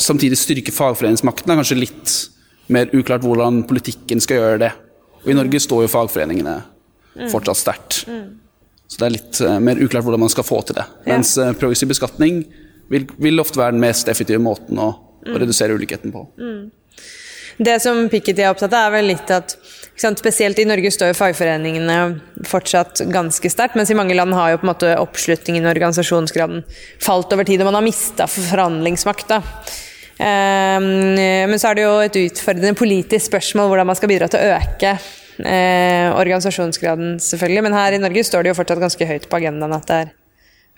[0.01, 2.13] samtidig styrke fagforeningsmakten er kanskje litt
[2.71, 4.71] mer uklart hvordan politikken skal gjøre det.
[5.25, 7.29] Og I Norge står jo fagforeningene mm.
[7.33, 8.03] fortsatt sterkt.
[8.09, 8.39] Mm.
[8.91, 10.87] Så det er litt uh, mer uklart hvordan man skal få til det.
[11.09, 12.45] Mens uh, progressiv beskatning
[12.91, 14.93] vil, vil ofte være den mest effektive måten å
[15.27, 16.27] og redusere ulikheten på.
[16.41, 16.71] Mm.
[17.61, 19.59] Det som Piketty er opptatt av, er vel litt at
[20.01, 21.97] Spesielt i Norge står jo fagforeningene
[22.49, 26.63] fortsatt ganske sterkt, mens i mange land har jo på en måte oppslutningen og organisasjonsgraden
[27.05, 29.35] falt over tid, og man har mista forhandlingsmakt.
[30.21, 30.87] Um,
[31.21, 34.57] men så er det jo et utfordrende politisk spørsmål hvordan man skal bidra til å
[34.57, 37.67] øke uh, organisasjonsgraden, selvfølgelig.
[37.69, 40.15] Men her i Norge står det jo fortsatt ganske høyt på agendaen at det er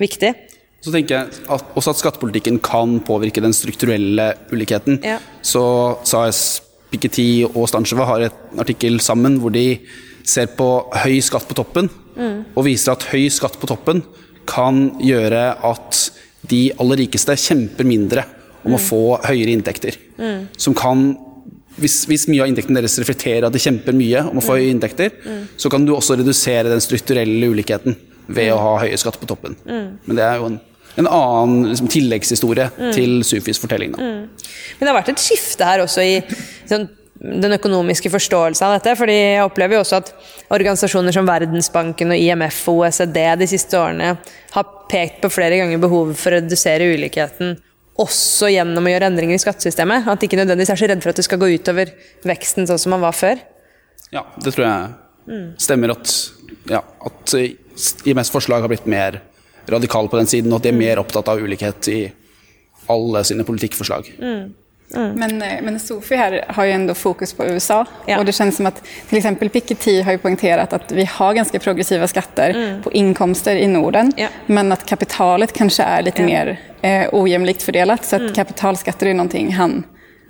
[0.03, 0.35] viktig.
[0.83, 4.99] Så tenker jeg at, også at skattepolitikken kan påvirke den strukturelle ulikheten.
[5.07, 5.21] Ja.
[5.43, 5.63] Så
[6.09, 9.79] SAS, Piketty og Stancheva har et artikkel sammen hvor de
[10.27, 10.69] ser på
[11.05, 12.55] høy skatt på toppen, mm.
[12.57, 14.03] og viser at høy skatt på toppen
[14.49, 16.01] kan gjøre at
[16.51, 18.25] de aller rikeste kjemper mindre
[18.63, 18.79] om mm.
[18.79, 19.99] å få høyere inntekter.
[20.19, 20.49] Mm.
[20.59, 21.13] Som kan
[21.79, 24.59] hvis, hvis, mye av inntekten deres reflekterer at de kjemper mye om å få mm.
[24.59, 25.45] høye inntekter, mm.
[25.63, 29.57] så kan du også redusere den strukturelle ulikheten ved å ha høye skatt på toppen.
[29.65, 30.61] Men det er jo en
[31.01, 32.91] en annen liksom, tilleggshistorie mm.
[32.97, 33.95] til Sufis fortelling.
[33.97, 34.27] Mm.
[34.29, 36.19] Men det har vært et skifte her også i
[36.69, 36.89] sånn,
[37.23, 38.95] den økonomiske forståelsen av dette.
[38.99, 40.13] fordi jeg opplever jo også at
[40.53, 44.17] organisasjoner som Verdensbanken og IMF og OECD de siste årene
[44.57, 47.57] har pekt på flere ganger behovet for å redusere ulikheten
[48.03, 50.09] også gjennom å gjøre endringer i skattesystemet.
[50.09, 51.93] At de ikke nødvendigvis er så redd for at det skal gå utover
[52.27, 53.41] veksten sånn som man var før.
[54.13, 56.15] Ja, det tror jeg stemmer at,
[56.73, 57.35] ja, at
[58.09, 59.21] IMFs forslag har blitt mer
[59.69, 62.01] radikale på den siden, og at de er mer opptatt av ulikhet i
[62.91, 64.13] alle sine politikkforslag.
[64.19, 64.53] Mm.
[64.95, 65.13] Mm.
[65.13, 67.85] Men, eh, men Sofi her har jo ändå fokus på USA.
[68.07, 68.19] Ja.
[68.19, 71.59] Og det kjennes som at till exempel Piketty har ju poängterat att vi har ganske
[71.59, 72.83] progressiva skatter mm.
[72.83, 74.13] på inkomster i Norden.
[74.17, 74.29] Ja.
[74.47, 76.25] Men at kapitalet kanskje er litt ja.
[76.25, 78.05] mer eh, ojämlikt fördelat.
[78.05, 78.35] Så att mm.
[78.35, 79.85] kapitalskatter er någonting han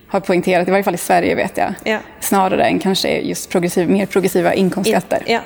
[0.08, 1.98] har poängterat, i varje fall i Sverige vet jag.
[2.20, 5.22] snarere enn kanskje just progressiv, mer progressiva inkomstskatter.
[5.26, 5.40] Ja.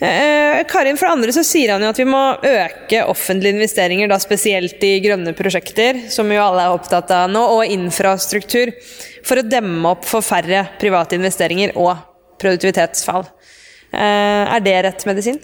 [0.00, 0.08] Mm.
[0.08, 0.58] Mm.
[0.58, 4.10] Eh, Karin, for det andre så sier han jo at vi må øke offentlige investeringer,
[4.10, 8.72] da spesielt i grønne prosjekter, som jo alle er opptatt av nå, og infrastruktur,
[9.26, 11.96] for å demme opp for færre private investeringer og
[12.38, 13.26] produktivitetsfall.
[13.92, 15.40] Eh, er det rett medisin?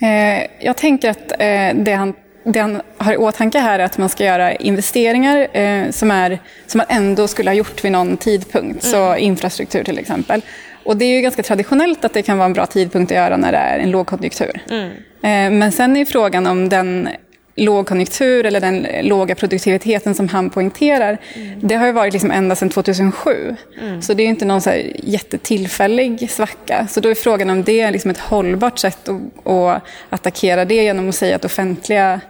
[0.00, 2.14] Eh, jeg tenker at eh, det han
[2.46, 6.36] det han har i åtanke her er at man skal gjøre investeringer eh, som, er,
[6.70, 8.84] som man ändå skulle ha gjort ved noen tidpunkt.
[8.84, 8.86] Mm.
[8.86, 10.44] Så infrastruktur till exempel.
[10.86, 13.36] Och det är ju ganska traditionellt att det kan vara en bra tidpunkt att göra
[13.36, 14.60] när det är en lågkonjunktur.
[14.70, 15.58] Mm.
[15.58, 17.08] Men sen är frågan om den
[17.56, 21.18] lågkonjunktur eller den låga produktiviteten som han poängterar,
[21.60, 23.56] det har ju varit liksom ända sedan 2007.
[24.00, 26.86] Så det är ju inte någon så här jättetillfällig svacka.
[26.90, 30.74] Så då är frågan om det är liksom ett hållbart sätt att, att attackera det
[30.74, 32.20] genom att säga att offentliga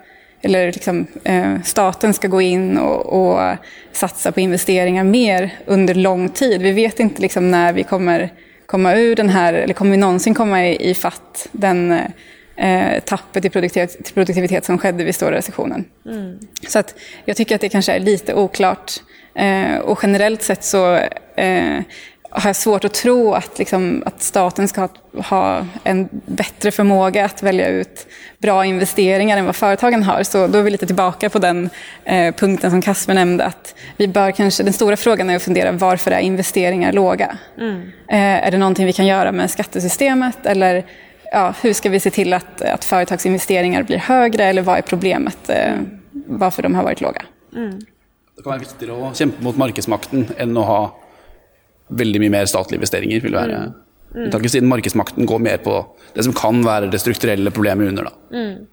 [0.43, 3.57] eller liksom, eh, staten ska gå in och, och
[3.93, 6.63] satsa på investeringar mer under lång tid.
[6.63, 8.31] Vi vet inte liksom när vi kommer
[8.67, 11.93] komma ur den här, eller kommer vi någonsin komma i, i fatt den
[12.57, 15.85] eh, tappet i produktivitet, produktivitet som skedde vid stora recessionen.
[16.69, 16.95] Så att
[17.25, 18.93] jag tycker att det kanske är lite oklart.
[19.35, 20.95] Eh, och generellt sett så
[21.37, 21.81] eh,
[22.37, 24.89] har jag svårt att tro att, liksom, att staten ska ha,
[25.23, 28.07] ha en bättre förmåga att välja ut
[28.39, 30.23] bra investeringar än vad företagen har.
[30.23, 31.71] Så då är vi lite tillbaka på den
[32.05, 33.45] eh, punkten som Kasper nämnde.
[33.45, 37.39] Att vi bör kanske, den stora frågan är att fundera varför är investeringar låga?
[38.09, 40.47] Eh, är det någonting vi kan göra med skattesystemet?
[40.47, 40.85] Eller
[41.33, 44.45] ja, hur ska vi se till att, att företagsinvesteringar blir högre?
[44.45, 45.49] Eller vad är problemet?
[45.49, 45.73] Eh,
[46.27, 47.23] varför de har varit låga?
[48.37, 50.81] Det kan være viktigere å kjempe mot markedsmakten enn å ha
[51.89, 53.21] veldig mye mer statlige investeringer.
[53.23, 53.61] vil være
[54.17, 55.77] unntaket, Siden markedsmakten går mer på
[56.15, 58.11] det som kan være det strukturelle problemet under.
[58.11, 58.13] da.
[58.33, 58.67] Mm.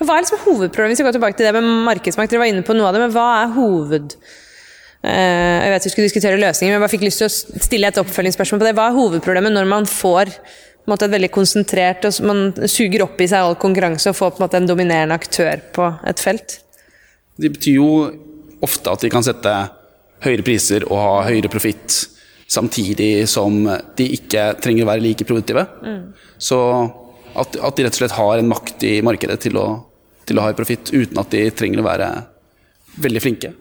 [0.00, 0.98] Hva er liksom hovedproblemet?
[0.98, 3.14] Vi går tilbake til det med markedsmakt, dere var inne på noe av det, men
[3.14, 4.18] hva er hoved...
[4.98, 7.86] Uh, jeg vet vi skulle diskutere løsninger, men jeg bare fikk lyst til å stille
[7.86, 8.72] et oppfølgingsspørsmål på det.
[8.74, 13.20] Hva er hovedproblemet når man får på måte, et veldig konsentrert og Man suger opp
[13.20, 16.56] i seg all konkurranse og får på en måte en dominerende aktør på et felt?
[17.38, 17.90] Det betyr jo
[18.64, 19.52] ofte at de kan sette
[20.24, 22.08] høyere priser og ha høyere profitt
[22.48, 23.60] samtidig som
[23.98, 25.66] de ikke trenger å være like produktive.
[26.40, 26.58] Så
[27.38, 29.66] at, at de rett og slett har en makt i markedet til å,
[30.28, 32.08] til å ha profitt uten at de trenger å være
[33.04, 33.52] veldig flinke.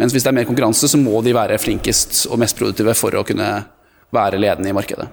[0.00, 3.14] Mens hvis det er mer konkurranse, så må de være flinkest og mest produktive for
[3.18, 3.48] å kunne
[4.14, 5.08] være ledende i markedet.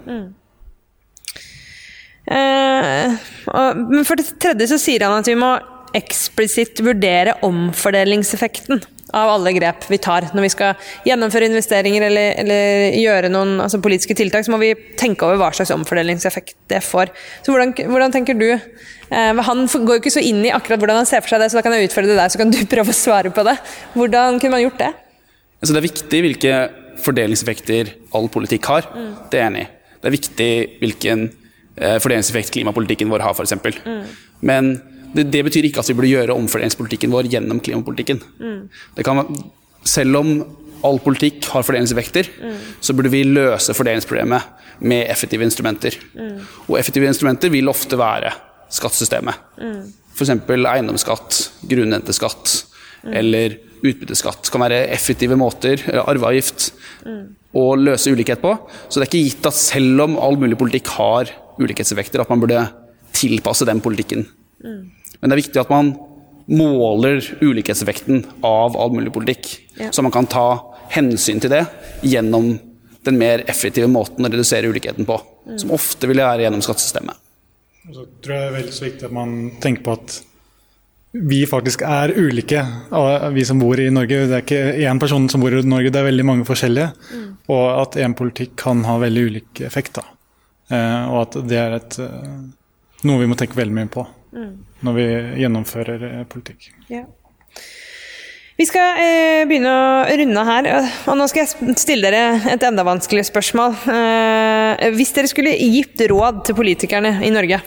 [2.28, 3.18] Eh,
[3.54, 5.54] og, men for det tredje så sier han at vi må
[5.96, 8.82] eksplisitt vurdere omfordelingseffekten
[9.16, 10.28] av alle grep vi tar.
[10.36, 14.74] Når vi skal gjennomføre investeringer eller, eller gjøre noen altså politiske tiltak, så må vi
[15.00, 17.14] tenke over hva slags omfordelingseffekt det får.
[17.46, 18.50] Så hvordan, hvordan tenker du?
[18.54, 21.52] Eh, han går jo ikke så inn i akkurat hvordan han ser for seg det,
[21.54, 23.56] så da kan jeg utfordre deg, så kan du prøve å svare på det.
[23.96, 24.92] Hvordan kunne man gjort det?
[25.62, 26.60] Altså det er viktig hvilke
[27.02, 28.88] fordelingseffekter all politikk har.
[29.32, 29.72] Det er jeg enig i.
[29.98, 30.52] Det er viktig
[30.82, 33.56] hvilken eh, fordelingseffekt klimapolitikken vår har, f.eks.
[34.46, 34.76] Men
[35.16, 38.22] det, det betyr ikke at vi burde gjøre omfordelingspolitikken vår gjennom klimapolitikken.
[38.98, 39.24] Det kan,
[39.88, 40.34] selv om
[40.86, 42.30] all politikk har fordelingseffekter,
[42.84, 45.96] så burde vi løse fordelingsproblemet med effektive instrumenter.
[46.68, 48.34] Og effektive instrumenter vil ofte være
[48.74, 49.40] skattesystemet.
[50.18, 50.34] F.eks.
[50.50, 51.40] eiendomsskatt,
[51.70, 52.58] grunnrenteskatt
[53.08, 56.72] eller utbytteskatt kan være effektive måter, eller arveavgift,
[57.58, 58.54] å løse ulikhet på.
[58.90, 62.42] Så det er ikke gitt at selv om all mulig politikk har ulikhetseffekter, at man
[62.44, 62.66] burde
[63.18, 64.28] tilpasse den politikken.
[65.22, 65.94] Men det er viktig at man
[66.48, 69.92] måler ulikhetseffekten av all mulig politikk, Ja.
[69.92, 71.66] så man kan ta hensyn til det
[72.02, 72.60] gjennom
[73.04, 75.20] den mer effektive måten å redusere ulikheten på,
[75.58, 77.16] som ofte vil være gjennom skattesystemet.
[77.94, 80.18] Så tror jeg det er veldig så viktig at man tenker på at
[81.14, 82.62] vi faktisk er ulike,
[83.34, 84.28] vi som bor i Norge.
[84.28, 86.92] Det er ikke én person som bor i Norge, det er veldig mange forskjellige.
[87.48, 89.94] Og at én politikk kan ha veldig ulik effekt.
[89.96, 90.04] Da.
[90.70, 92.36] Eh, og at det er et, eh,
[93.08, 95.08] noe vi må tenke veldig mye på når vi
[95.44, 96.72] gjennomfører politikk.
[96.88, 97.08] politikk.
[98.58, 100.68] Vi skal eh, begynne å runde her,
[101.06, 103.76] og nå skal jeg stille dere et enda vanskeligere spørsmål.
[103.94, 107.60] Eh, hvis dere skulle gitt råd til politikerne i Norge,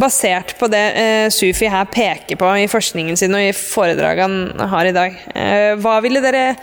[0.00, 4.72] basert på det eh, Sufi her peker på i forskningen sin og i foredraget han
[4.72, 6.54] har i dag, eh, hva ville dere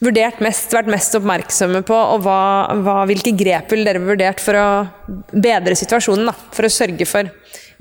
[0.00, 2.40] vurdert mest, vært mest oppmerksomme på, og hva,
[2.80, 4.66] hva, hvilke grep ville dere vurdert for å
[5.36, 6.32] bedre situasjonen?
[6.32, 7.28] Da, for å sørge for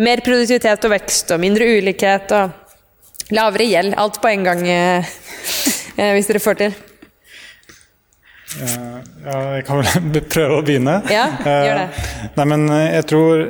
[0.02, 3.96] mer produktivitet og vekst og mindre ulikhet og lavere gjeld.
[3.98, 5.16] Alt på en gang, eh,
[5.98, 6.76] eh, hvis dere får til.
[8.56, 11.00] Eh, ja, jeg kan vel prøve å begynne.
[11.12, 12.06] Ja, gjør det.
[12.36, 13.48] Nei, men jeg tror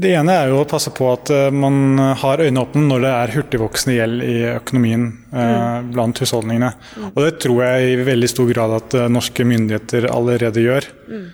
[0.00, 3.32] Det ene er jo å passe på at man har øynene åpne når det er
[3.34, 5.02] hurtigvoksende gjeld i økonomien
[5.34, 5.90] mm.
[5.90, 6.70] blant husholdningene.
[7.10, 10.86] Og det tror jeg i veldig stor grad at norske myndigheter allerede gjør.
[11.10, 11.26] Mm.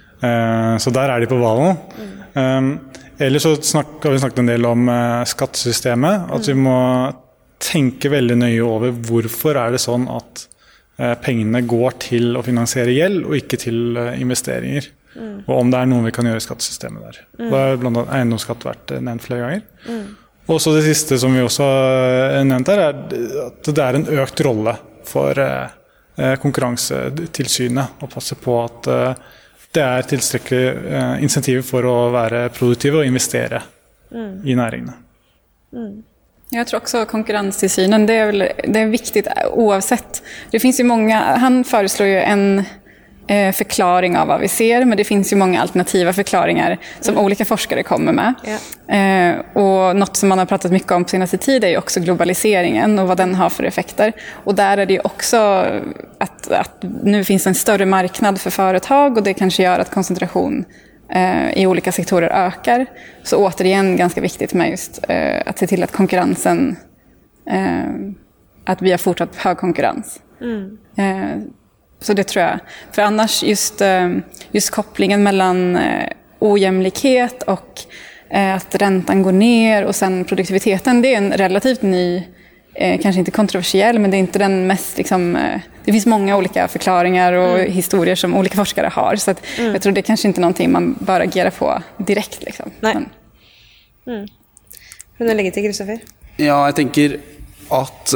[0.83, 1.77] så der er de på ballen.
[3.19, 6.29] Ellers så snakk, har vi snakket en del om eh, skattesystemet.
[6.37, 6.77] At vi må
[7.63, 10.43] tenke veldig nøye over hvorfor er det sånn at
[11.01, 14.91] eh, pengene går til å finansiere gjeld, og ikke til eh, investeringer.
[15.17, 17.19] Og om det er noe vi kan gjøre i skattesystemet der.
[17.39, 19.63] Da har annet eiendomsskatt vært nevnt flere ganger.
[20.53, 24.05] Og så det siste som vi også har nevnt her, er at det er en
[24.21, 24.77] økt rolle
[25.09, 25.41] for
[26.45, 28.91] Konkurransetilsynet å passe på at
[29.77, 33.63] det er tilstrekkelig eh, insentiver for å være produktive og investere
[34.47, 34.93] i næringene.
[36.51, 40.23] Jag tror också konkurrenstillsynen, det är, väl, det är viktigt oavsett.
[40.51, 42.65] Det finns ju många, han föreslår ju en eh,
[43.29, 47.83] förklaring av vad vi ser, men det finns ju många alternativa förklaringar som olika forskare
[47.83, 48.35] kommer med.
[48.89, 52.01] Eh, och något som man har pratat mycket om på senaste tid är ju också
[52.01, 54.13] globaliseringen och vad den har för effekter.
[54.45, 55.37] Och där är det ju också
[56.19, 60.65] att, att nu finns en större marknad för företag och det kanske gör att koncentration
[61.11, 62.87] eh, i olika sektorer ökar.
[63.23, 66.77] Så återigen ganska viktigt med just eh, att se till att konkurrensen,
[67.51, 67.85] eh,
[68.65, 70.21] att vi har fortsatt hög konkurrens.
[70.97, 71.41] Eh,
[72.01, 72.59] så det tror jag.
[72.93, 74.17] För annars just, eh,
[74.51, 77.81] just kopplingen mellan eh, ojämlikhet och
[78.31, 82.23] eh, att räntan går ner och sen produktiviteten, det är en relativt ny
[82.79, 84.99] kanskje kanske inte kontroversiell, men det är inte den mest...
[84.99, 85.39] Liksom,
[85.85, 87.73] det finns många olika förklaringar och Mm.
[87.73, 89.17] historier som olika forskare har.
[89.17, 89.73] Så mm.
[89.73, 92.43] jag tror det är kanske inte noe någonting man bör agera på direkt.
[92.43, 92.71] Liksom.
[92.81, 92.97] Nej.
[94.05, 94.29] Men,
[95.19, 95.99] Vil du legge til, Kristoffer?
[96.37, 97.17] Ja, jeg tenker
[97.71, 98.15] at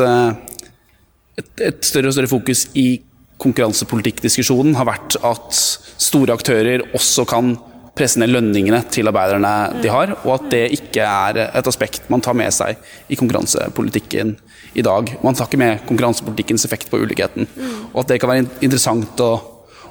[1.38, 3.00] et, et større og større fokus i
[3.40, 5.56] konkurransepolitikkdiskusjonen har vært at
[6.00, 7.54] store aktører også kan
[7.96, 12.22] presse ned lønningene til arbeiderne de har, og at det ikke er et aspekt man
[12.24, 12.78] tar med seg
[13.10, 14.36] i konkurransepolitikken
[14.78, 15.14] i dag.
[15.24, 17.48] Man tar ikke med konkurransepolitikkens effekt på ulikheten,
[17.92, 19.32] og at det kan være interessant å,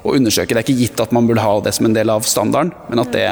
[0.00, 0.54] å undersøke.
[0.54, 3.04] Det er ikke gitt at man burde ha det som en del av standarden, men
[3.04, 3.28] at det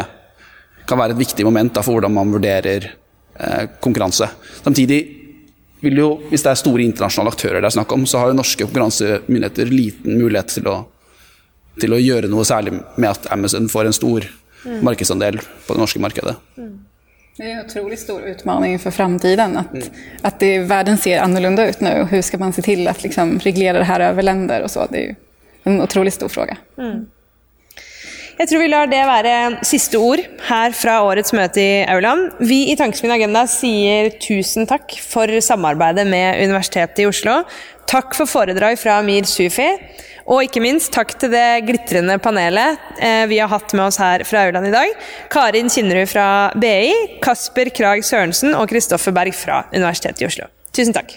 [0.88, 4.28] kan være et viktig moment da, for hvordan man vurderer eh, konkurranse.
[4.62, 5.00] Samtidig
[5.80, 8.38] vil jo, hvis det er store internasjonale aktører det er snakk om, så har jo
[8.38, 10.76] norske konkurransemyndigheter liten mulighet til å,
[11.78, 14.28] til å gjøre noe særlig med at Amazon får en stor
[14.82, 16.34] markedsandel på det norske markedet.
[17.38, 19.56] det er en utrolig stor utmaning for framtiden.
[19.60, 20.00] At, mm.
[20.26, 21.92] at det, verden ser annorlunda ut nå.
[22.08, 24.88] Hvordan skal man se til å liksom, regulere det her over länder och så.
[24.90, 25.14] Det er jo
[25.70, 26.56] en utrolig stor fråga.
[28.38, 32.36] Jeg tror vi lar det være siste ord her fra årets møte i Auland.
[32.38, 37.40] Vi i Tankesmien Agenda sier tusen takk for samarbeidet med Universitetet i Oslo.
[37.90, 39.66] Takk for foredrag fra Amir Sufi.
[40.30, 44.22] Og ikke minst takk til det glitrende panelet eh, vi har hatt med oss her
[44.28, 44.94] fra Aurland i dag.
[45.34, 50.46] Karin Kinnerud fra BI, Kasper Krag Sørensen og Kristoffer Berg fra Universitetet i Oslo.
[50.70, 51.16] Tusen takk.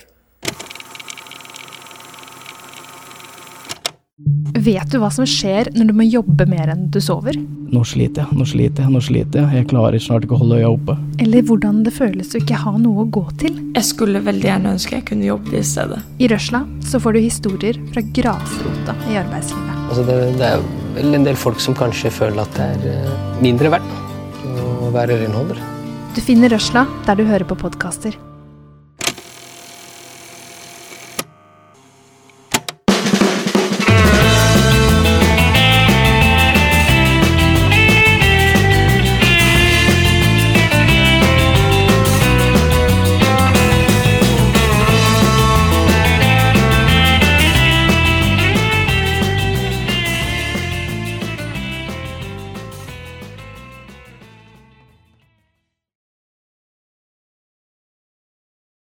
[4.52, 7.38] Vet du hva som skjer når du må jobbe mer enn du sover?
[7.72, 9.62] Nå sliter jeg, nå sliter jeg, nå sliter jeg.
[9.62, 10.98] Jeg klarer snart ikke å holde øya oppe.
[11.24, 13.56] Eller hvordan det føles å ikke ha noe å gå til?
[13.78, 16.02] Jeg skulle veldig gjerne ønske jeg kunne jobbe i stedet.
[16.20, 19.78] I Røsla så får du historier fra grasrota i arbeidslivet.
[19.88, 20.66] Altså det, det er
[20.98, 23.96] vel en del folk som kanskje føler at det er eh, mindre verdt
[24.52, 25.64] å være renholder.
[26.12, 28.20] Du finner Røsla der du hører på podkaster.